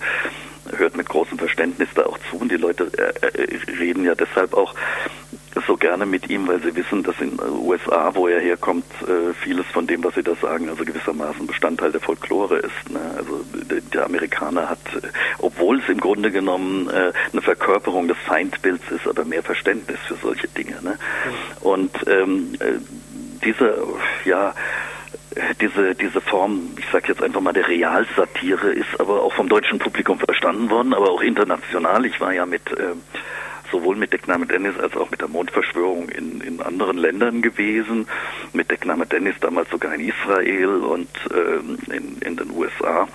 hört 0.76 0.96
mit 0.96 1.08
großem 1.08 1.38
Verständnis 1.38 1.88
da 1.94 2.02
auch 2.04 2.18
zu. 2.30 2.36
Und 2.38 2.50
die 2.50 2.56
Leute 2.56 2.90
äh, 2.96 3.26
äh, 3.26 3.58
reden 3.78 4.04
ja 4.04 4.14
deshalb 4.14 4.54
auch 4.54 4.74
so 5.66 5.76
gerne 5.76 6.06
mit 6.06 6.30
ihm, 6.30 6.46
weil 6.46 6.60
sie 6.60 6.74
wissen, 6.74 7.02
dass 7.02 7.18
in 7.20 7.36
den 7.36 7.40
USA, 7.40 8.14
wo 8.14 8.28
er 8.28 8.40
herkommt, 8.40 8.84
äh, 9.02 9.32
vieles 9.42 9.66
von 9.66 9.86
dem, 9.86 10.04
was 10.04 10.14
sie 10.14 10.22
da 10.22 10.34
sagen, 10.36 10.68
also 10.68 10.84
gewissermaßen 10.84 11.46
Bestandteil 11.46 11.92
der 11.92 12.00
Folklore 12.00 12.58
ist. 12.58 12.90
Ne? 12.90 13.00
Also 13.16 13.44
der 13.92 14.04
Amerikaner 14.04 14.68
hat, 14.68 14.78
obwohl 15.38 15.80
es 15.80 15.88
im 15.88 16.00
Grunde 16.00 16.30
genommen 16.30 16.88
äh, 16.88 17.12
eine 17.32 17.42
Verkörperung 17.42 18.08
des 18.08 18.18
Feindbilds 18.18 18.84
ist, 18.90 19.06
aber 19.06 19.24
mehr 19.24 19.42
Verständnis 19.42 19.98
für 20.06 20.16
solche 20.16 20.48
Dinge. 20.48 20.80
Ne? 20.82 20.98
Und 21.60 21.90
ähm, 22.06 22.52
diese, 23.44 23.82
ja, 24.24 24.54
diese, 25.60 25.94
diese 25.94 26.20
Form, 26.20 26.74
ich 26.78 26.86
sage 26.90 27.08
jetzt 27.08 27.22
einfach 27.22 27.40
mal 27.40 27.52
der 27.52 27.68
Realsatire, 27.68 28.70
ist 28.70 28.98
aber 28.98 29.22
auch 29.22 29.32
vom 29.32 29.48
deutschen 29.48 29.78
Publikum 29.78 30.18
verstanden 30.18 30.70
worden, 30.70 30.94
aber 30.94 31.10
auch 31.10 31.22
international. 31.22 32.04
Ich 32.06 32.20
war 32.20 32.32
ja 32.32 32.46
mit 32.46 32.70
äh, 32.72 32.94
sowohl 33.70 33.96
mit 33.96 34.12
Deckname 34.12 34.46
Dennis 34.46 34.78
als 34.78 34.96
auch 34.96 35.10
mit 35.10 35.20
der 35.20 35.28
Mondverschwörung 35.28 36.08
in, 36.08 36.40
in 36.40 36.60
anderen 36.60 36.98
Ländern 36.98 37.42
gewesen. 37.42 38.06
Mit 38.52 38.70
Deckname 38.70 39.06
Dennis 39.06 39.36
damals 39.40 39.70
sogar 39.70 39.94
in 39.94 40.00
Israel 40.00 40.68
und 40.68 41.08
ähm, 41.34 41.78
in, 41.92 42.18
in 42.20 42.36
den 42.36 42.50
USA 42.50 43.08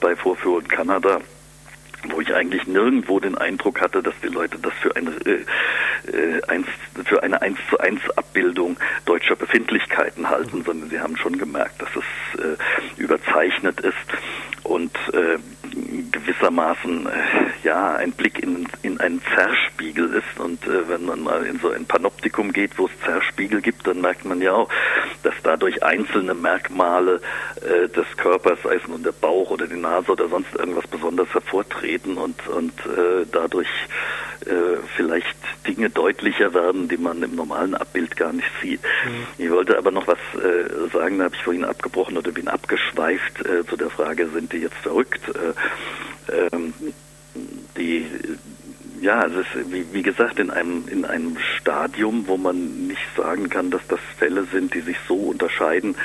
bei 0.00 0.16
Vorführung 0.16 0.62
in 0.62 0.68
Kanada 0.68 1.20
wo 2.10 2.20
ich 2.20 2.34
eigentlich 2.34 2.66
nirgendwo 2.66 3.20
den 3.20 3.36
Eindruck 3.36 3.80
hatte, 3.80 4.02
dass 4.02 4.14
die 4.22 4.28
Leute 4.28 4.58
das 4.58 4.72
für 4.74 4.94
eine 4.96 5.10
äh, 5.24 5.44
äh 6.10 6.42
eins, 6.48 6.66
für 7.04 7.22
eine 7.22 7.40
eins 7.40 7.58
zu 7.70 7.78
eins 7.78 8.00
Abbildung 8.16 8.76
deutscher 9.04 9.36
Befindlichkeiten 9.36 10.28
halten, 10.28 10.62
sondern 10.64 10.90
sie 10.90 11.00
haben 11.00 11.16
schon 11.16 11.38
gemerkt, 11.38 11.80
dass 11.80 11.90
es 11.94 12.40
äh, 12.40 13.00
überzeichnet 13.00 13.80
ist 13.80 13.94
und 14.64 14.96
äh, 15.12 15.38
gewissermaßen 16.12 17.06
äh, 17.06 17.10
ja 17.64 17.94
ein 17.94 18.12
Blick 18.12 18.42
in, 18.42 18.68
in 18.82 19.00
einen 19.00 19.20
Zerspiegel 19.34 20.14
ist. 20.14 20.40
Und 20.40 20.64
äh, 20.66 20.88
wenn 20.88 21.04
man 21.04 21.22
mal 21.22 21.44
in 21.44 21.58
so 21.58 21.70
ein 21.70 21.86
Panoptikum 21.86 22.52
geht, 22.52 22.78
wo 22.78 22.86
es 22.86 22.92
Zerspiegel 23.04 23.60
gibt, 23.60 23.86
dann 23.86 24.00
merkt 24.00 24.24
man 24.24 24.40
ja 24.40 24.52
auch, 24.52 24.68
dass 25.22 25.34
dadurch 25.42 25.82
einzelne 25.82 26.34
Merkmale 26.34 27.20
äh, 27.56 27.88
des 27.88 28.06
Körpers, 28.16 28.58
sei 28.62 28.76
es 28.76 28.88
nun 28.88 29.02
der 29.02 29.12
Bauch 29.12 29.50
oder 29.50 29.66
die 29.66 29.76
Nase 29.76 30.12
oder 30.12 30.28
sonst 30.28 30.54
irgendwas 30.54 30.86
besonders 30.86 31.32
hervortreten 31.32 32.16
und 32.18 32.46
und 32.48 32.72
äh, 32.86 33.26
dadurch 33.30 33.68
äh, 34.46 34.78
vielleicht 34.96 35.36
Dinge 35.66 35.90
deutlicher 35.90 36.52
werden, 36.54 36.88
die 36.88 36.96
man 36.96 37.22
im 37.22 37.36
normalen 37.36 37.74
Abbild 37.74 38.16
gar 38.16 38.32
nicht 38.32 38.50
sieht. 38.60 38.80
Mhm. 38.82 39.26
Ich 39.38 39.50
wollte 39.50 39.78
aber 39.78 39.90
noch 39.90 40.06
was 40.06 40.18
äh, 40.34 40.90
sagen, 40.92 41.18
da 41.18 41.24
habe 41.24 41.34
ich 41.34 41.42
vorhin 41.42 41.64
abgebrochen 41.64 42.16
oder 42.16 42.32
bin 42.32 42.48
abgeschweift 42.48 43.44
äh, 43.46 43.64
zu 43.66 43.76
der 43.76 43.90
Frage, 43.90 44.28
sind 44.28 44.52
die 44.52 44.58
jetzt 44.58 44.76
verrückt? 44.76 45.22
Äh, 45.28 46.46
ähm, 46.52 46.74
die 47.76 48.06
ja, 49.02 49.26
es 49.26 49.34
ist, 49.34 49.72
wie, 49.72 49.84
wie, 49.92 50.02
gesagt, 50.02 50.38
in 50.38 50.50
einem, 50.50 50.86
in 50.88 51.04
einem 51.04 51.36
Stadium, 51.58 52.28
wo 52.28 52.36
man 52.36 52.86
nicht 52.86 53.02
sagen 53.16 53.48
kann, 53.48 53.70
dass 53.70 53.82
das 53.88 53.98
Fälle 54.16 54.44
sind, 54.44 54.74
die 54.74 54.80
sich 54.80 54.96
so 55.08 55.16
unterscheiden 55.16 55.96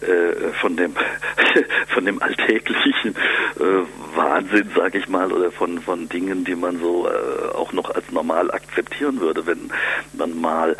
äh, 0.00 0.52
von 0.60 0.76
dem 0.76 0.94
von 1.94 2.06
dem 2.06 2.22
alltäglichen 2.22 3.14
äh, 3.60 4.16
Wahnsinn, 4.16 4.70
sage 4.74 4.98
ich 4.98 5.08
mal, 5.08 5.30
oder 5.30 5.52
von 5.52 5.80
von 5.80 6.08
Dingen, 6.08 6.44
die 6.44 6.54
man 6.54 6.78
so 6.80 7.06
äh, 7.06 7.54
auch 7.54 7.72
noch 7.74 7.90
als 7.94 8.10
normal 8.10 8.50
akzeptieren 8.50 9.20
würde, 9.20 9.46
wenn 9.46 9.70
man 10.14 10.40
mal 10.40 10.74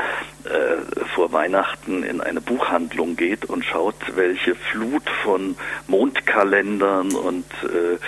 äh, 0.48 1.04
vor 1.14 1.32
Weihnachten 1.32 2.02
in 2.02 2.20
eine 2.20 2.40
Buchhandlung 2.40 3.16
geht 3.16 3.44
und 3.44 3.64
schaut, 3.64 3.96
welche 4.14 4.54
Flut 4.54 5.08
von 5.22 5.56
Mondkalendern 5.86 7.12
und 7.14 7.44
äh, 7.64 7.98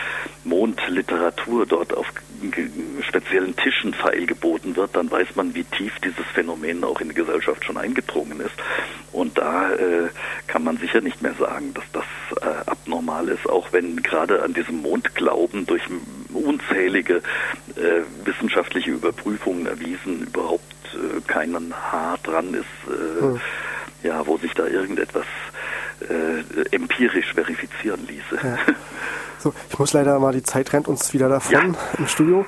Mondliteratur 0.44 1.66
dort 1.66 1.94
auf 1.94 2.06
speziellen 3.06 3.54
Tischen 3.56 3.92
feilgeboten 3.92 4.76
wird, 4.76 4.96
dann 4.96 5.10
weiß 5.10 5.36
man, 5.36 5.54
wie 5.54 5.64
tief 5.64 5.98
dieses 6.00 6.24
Phänomen 6.34 6.84
auch 6.84 7.00
in 7.00 7.10
die 7.10 7.14
Gesellschaft 7.14 7.64
schon 7.64 7.76
eingedrungen 7.76 8.40
ist. 8.40 8.54
Und 9.12 9.36
da 9.36 9.72
äh, 9.72 10.08
kann 10.46 10.64
man 10.64 10.78
sicher 10.78 11.00
nicht 11.00 11.20
mehr 11.20 11.34
sagen, 11.34 11.74
dass 11.74 11.84
das 11.92 12.42
äh, 12.42 12.70
abnormal 12.70 13.28
ist, 13.28 13.48
auch 13.48 13.72
wenn 13.72 14.02
gerade 14.02 14.42
an 14.42 14.54
diesem 14.54 14.82
Mondglauben 14.82 15.66
durch 15.66 15.82
unzählige 16.32 17.16
äh, 17.76 18.02
wissenschaftliche 18.24 18.92
Überprüfungen 18.92 19.66
erwiesen 19.66 20.22
überhaupt 20.22 20.79
keinen 21.26 21.74
Haar 21.74 22.18
dran 22.22 22.54
ist, 22.54 22.64
äh, 22.88 23.20
hm. 23.20 23.40
ja, 24.02 24.26
wo 24.26 24.38
sich 24.38 24.54
da 24.54 24.66
irgendetwas 24.66 25.26
äh, 26.00 26.74
empirisch 26.74 27.32
verifizieren 27.34 28.06
ließe. 28.06 28.36
Ja. 28.42 28.58
So, 29.42 29.54
ich 29.70 29.78
muss 29.78 29.94
leider 29.94 30.18
mal, 30.18 30.34
die 30.34 30.42
Zeit 30.42 30.70
rennt 30.74 30.86
uns 30.86 31.14
wieder 31.14 31.30
davon 31.30 31.52
ja. 31.52 31.74
im 31.96 32.06
Studio. 32.06 32.44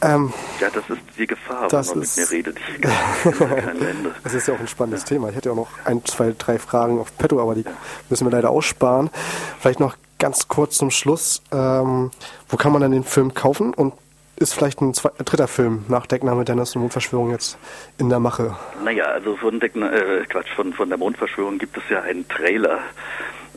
Ähm, 0.00 0.32
ja, 0.60 0.68
das 0.70 0.88
ist 0.88 1.00
die 1.18 1.26
Gefahr, 1.26 1.66
das 1.66 1.88
wenn 1.88 1.96
man 1.96 2.02
ist, 2.04 2.16
mit 2.16 2.30
mir 2.30 2.36
redet. 2.36 2.58
Ich 2.76 2.80
das 4.22 4.34
ist 4.34 4.46
ja 4.46 4.54
auch 4.54 4.60
ein 4.60 4.68
spannendes 4.68 5.02
ja. 5.02 5.08
Thema. 5.08 5.30
Ich 5.30 5.34
hätte 5.34 5.48
ja 5.48 5.52
auch 5.52 5.56
noch 5.56 5.70
ein, 5.84 6.04
zwei, 6.04 6.32
drei 6.38 6.60
Fragen 6.60 7.00
auf 7.00 7.16
Petto, 7.18 7.42
aber 7.42 7.56
die 7.56 7.64
müssen 8.08 8.24
wir 8.24 8.30
leider 8.30 8.50
aussparen. 8.50 9.10
Vielleicht 9.58 9.80
noch 9.80 9.96
ganz 10.20 10.46
kurz 10.46 10.76
zum 10.76 10.92
Schluss. 10.92 11.42
Ähm, 11.50 12.12
wo 12.48 12.56
kann 12.56 12.70
man 12.70 12.82
denn 12.82 12.92
den 12.92 13.04
Film 13.04 13.34
kaufen 13.34 13.74
und 13.74 13.94
ist 14.38 14.54
vielleicht 14.54 14.80
ein, 14.80 14.94
zweiter, 14.94 15.24
dritter 15.24 15.48
Film 15.48 15.84
nach 15.88 16.06
Deckname 16.06 16.44
Dennis 16.44 16.74
und 16.74 16.82
Mondverschwörung 16.82 17.30
jetzt 17.30 17.58
in 17.98 18.08
der 18.08 18.20
Mache? 18.20 18.56
Naja, 18.84 19.04
also 19.06 19.36
von, 19.36 19.60
Deckna 19.60 19.92
äh, 19.92 20.24
Quatsch, 20.28 20.52
von, 20.54 20.72
von 20.72 20.88
der 20.88 20.98
Mondverschwörung 20.98 21.58
gibt 21.58 21.76
es 21.76 21.82
ja 21.90 22.02
einen 22.02 22.26
Trailer 22.28 22.80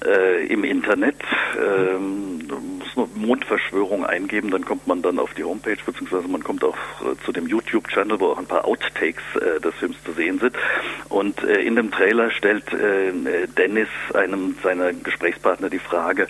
äh, 0.05 0.45
im 0.47 0.63
Internet. 0.63 1.17
Ähm, 1.57 2.39
muss 2.95 2.95
nur 2.95 3.07
Mondverschwörung 3.15 4.05
eingeben, 4.05 4.51
dann 4.51 4.65
kommt 4.65 4.87
man 4.87 5.01
dann 5.01 5.19
auf 5.19 5.33
die 5.33 5.43
Homepage, 5.43 5.77
beziehungsweise 5.85 6.27
man 6.27 6.43
kommt 6.43 6.63
auch 6.63 6.75
äh, 7.01 7.15
zu 7.25 7.31
dem 7.31 7.47
YouTube-Channel, 7.47 8.19
wo 8.19 8.27
auch 8.27 8.37
ein 8.37 8.45
paar 8.45 8.65
Outtakes 8.65 9.23
äh, 9.35 9.59
des 9.59 9.75
Films 9.75 9.97
zu 10.03 10.11
sehen 10.13 10.39
sind. 10.39 10.55
Und 11.09 11.43
äh, 11.43 11.61
in 11.61 11.75
dem 11.75 11.91
Trailer 11.91 12.31
stellt 12.31 12.73
äh, 12.73 13.11
Dennis 13.57 13.89
einem 14.13 14.55
seiner 14.63 14.93
Gesprächspartner 14.93 15.69
die 15.69 15.79
Frage, 15.79 16.27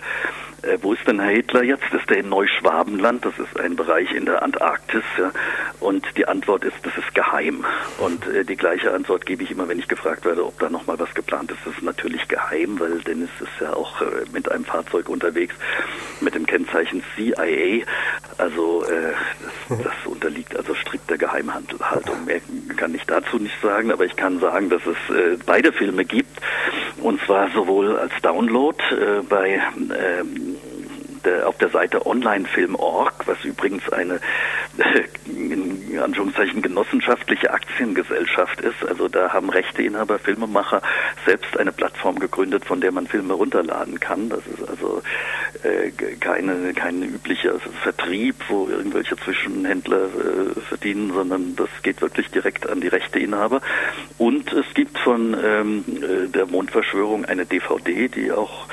äh, 0.62 0.78
wo 0.80 0.92
ist 0.92 1.06
denn 1.06 1.20
Herr 1.20 1.30
Hitler 1.30 1.62
jetzt? 1.62 1.84
Ist 1.92 2.10
er 2.10 2.18
in 2.18 2.28
Neuschwabenland? 2.28 3.24
Das 3.24 3.38
ist 3.38 3.58
ein 3.58 3.76
Bereich 3.76 4.12
in 4.12 4.26
der 4.26 4.42
Antarktis. 4.42 5.02
Ja? 5.18 5.30
Und 5.80 6.06
die 6.16 6.26
Antwort 6.26 6.64
ist, 6.64 6.76
das 6.82 6.96
ist 6.96 7.14
geheim. 7.14 7.64
Und 7.98 8.26
äh, 8.28 8.44
die 8.44 8.56
gleiche 8.56 8.92
Antwort 8.92 9.26
gebe 9.26 9.42
ich 9.42 9.50
immer, 9.50 9.68
wenn 9.68 9.78
ich 9.78 9.88
gefragt 9.88 10.24
werde, 10.24 10.44
ob 10.44 10.58
da 10.58 10.70
nochmal 10.70 10.98
was 10.98 11.12
geplant 11.14 11.50
ist. 11.50 11.60
Das 11.64 11.74
ist 11.74 11.82
natürlich 11.82 12.28
geheim, 12.28 12.78
weil 12.78 13.00
Dennis 13.00 13.30
ist 13.40 13.60
ja 13.60 13.72
auch 13.72 14.00
äh, 14.02 14.24
mit 14.32 14.50
einem 14.50 14.64
Fahrzeug 14.64 15.08
unterwegs 15.08 15.54
mit 16.20 16.34
dem 16.34 16.46
Kennzeichen 16.46 17.02
CIA. 17.16 17.84
Also 18.38 18.84
äh, 18.84 19.12
das, 19.68 19.82
das 19.82 19.94
unterliegt 20.04 20.56
also 20.56 20.74
strikter 20.74 21.18
Geheimhaltung. 21.18 21.80
Mehr 22.24 22.40
kann 22.76 22.94
ich 22.94 23.04
dazu 23.04 23.38
nicht 23.38 23.60
sagen, 23.60 23.90
aber 23.90 24.04
ich 24.04 24.16
kann 24.16 24.38
sagen, 24.38 24.70
dass 24.70 24.82
es 24.86 25.14
äh, 25.14 25.36
beide 25.44 25.72
Filme 25.72 26.04
gibt. 26.04 26.40
Und 27.02 27.20
zwar 27.22 27.50
sowohl 27.50 27.96
als 27.96 28.12
Download 28.22 28.78
äh, 28.92 29.22
bei 29.28 29.60
ähm, 29.76 30.51
der, 31.24 31.48
auf 31.48 31.58
der 31.58 31.70
Seite 31.70 32.06
onlinefilm.org, 32.06 33.26
was 33.26 33.44
übrigens 33.44 33.88
eine 33.90 34.20
in 35.26 35.98
Anführungszeichen 35.98 36.62
genossenschaftliche 36.62 37.50
Aktiengesellschaft 37.50 38.60
ist. 38.60 38.86
Also 38.88 39.08
da 39.08 39.32
haben 39.32 39.50
Rechteinhaber, 39.50 40.18
Filmemacher 40.18 40.80
selbst 41.26 41.56
eine 41.58 41.72
Plattform 41.72 42.18
gegründet, 42.18 42.64
von 42.64 42.80
der 42.80 42.92
man 42.92 43.06
Filme 43.06 43.34
runterladen 43.34 44.00
kann. 44.00 44.28
Das 44.30 44.40
ist 44.46 44.66
also 44.68 45.02
äh, 45.62 45.90
keine, 46.16 46.72
kein 46.74 47.02
üblicher 47.02 47.58
Vertrieb, 47.82 48.36
wo 48.48 48.68
irgendwelche 48.68 49.16
Zwischenhändler 49.16 50.04
äh, 50.04 50.60
verdienen, 50.60 51.12
sondern 51.12 51.56
das 51.56 51.68
geht 51.82 52.00
wirklich 52.00 52.30
direkt 52.30 52.68
an 52.68 52.80
die 52.80 52.88
Rechteinhaber. 52.88 53.60
Und 54.18 54.52
es 54.52 54.66
gibt 54.74 54.98
von 54.98 55.36
ähm, 55.44 55.84
äh, 55.88 56.28
der 56.28 56.46
Mondverschwörung 56.46 57.24
eine 57.26 57.44
DVD, 57.44 58.08
die 58.08 58.32
auch 58.32 58.66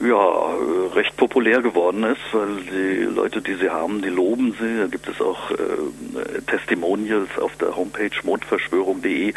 ja, 0.00 0.54
recht 0.94 1.16
populär 1.16 1.62
geworden 1.62 2.04
ist, 2.04 2.20
weil 2.32 2.56
die 2.70 3.02
Leute, 3.04 3.40
die 3.40 3.54
sie 3.54 3.70
haben, 3.70 4.02
die 4.02 4.08
loben 4.08 4.54
sie. 4.58 4.78
Da 4.78 4.86
gibt 4.86 5.08
es 5.08 5.20
auch 5.20 5.50
äh, 5.50 6.42
Testimonials 6.46 7.38
auf 7.38 7.56
der 7.56 7.76
Homepage 7.76 8.10
mondverschwörung.de. 8.22 9.34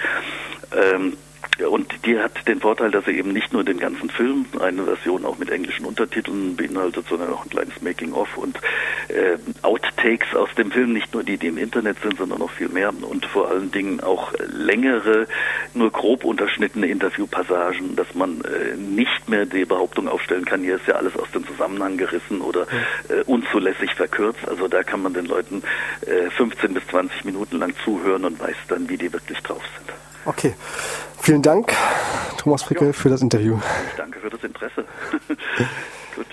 Ähm, 0.76 1.18
und 1.70 2.06
die 2.06 2.20
hat 2.20 2.48
den 2.48 2.60
Vorteil, 2.60 2.92
dass 2.92 3.06
sie 3.06 3.12
eben 3.12 3.32
nicht 3.32 3.54
nur 3.54 3.64
den 3.64 3.80
ganzen 3.80 4.10
Film, 4.10 4.46
eine 4.60 4.84
Version 4.84 5.26
auch 5.26 5.38
mit 5.38 5.50
englischen 5.50 5.86
Untertiteln 5.86 6.56
beinhaltet, 6.56 7.06
sondern 7.08 7.32
auch 7.32 7.46
ein 7.46 7.50
kleines 7.50 7.82
Making-of 7.82 8.38
und 8.38 8.60
äh, 9.08 9.38
Outtakes 9.62 10.36
aus 10.36 10.50
dem 10.58 10.72
Film, 10.72 10.94
nicht 10.94 11.14
nur 11.14 11.24
die, 11.24 11.38
die 11.38 11.48
im 11.48 11.58
Internet 11.58 11.98
sind, 12.02 12.18
sondern 12.18 12.40
noch 12.40 12.52
viel 12.52 12.70
mehr 12.70 12.94
und 13.02 13.26
vor 13.26 13.50
allen 13.50 13.72
Dingen 13.72 14.02
auch 14.02 14.34
längere, 14.52 15.28
nur 15.74 15.92
grob 15.92 16.24
unterschnittene 16.24 16.88
Interviewpassagen, 16.88 17.96
dass 17.96 18.14
man 18.16 18.42
äh, 18.42 18.76
nicht 18.76 19.30
mehr 19.30 19.46
die 19.46 19.66
Behauptung 19.66 20.08
aufstellen 20.08 20.46
kann, 20.46 20.62
hier 20.62 20.76
ist 20.76 20.88
ja 20.88 20.96
alles 20.96 21.16
aus 21.16 21.32
dem 21.32 21.46
Zusammenhang 21.48 21.98
gerissen 21.98 22.42
oder 22.42 22.68
äh, 23.10 23.24
unzulässig 23.26 23.94
verkürzt. 23.96 24.48
Also 24.48 24.68
da 24.68 24.84
kann 24.84 25.02
man 25.02 25.14
den 25.14 25.26
Leuten 25.26 25.64
äh, 26.02 26.30
15 26.32 26.74
bis 26.74 26.86
20 26.88 27.26
Minuten 27.26 27.60
lang 27.60 27.74
zuhören 27.84 28.26
und 28.26 28.40
weiß 28.40 28.56
dann, 28.68 28.90
wie 28.90 28.98
die 28.98 29.12
wirklich 29.12 29.40
drauf 29.40 29.64
sind. 29.78 30.05
Okay. 30.26 30.56
Vielen 31.22 31.42
Dank, 31.42 31.74
Thomas 32.38 32.64
Fricke, 32.64 32.88
ja. 32.88 32.94
für 32.94 33.10
das 33.10 33.22
Interview. 33.22 33.60
Danke 33.98 34.20
für 34.20 34.30
das 34.30 34.44
Interesse. 34.44 34.86
Gut. 36.16 36.28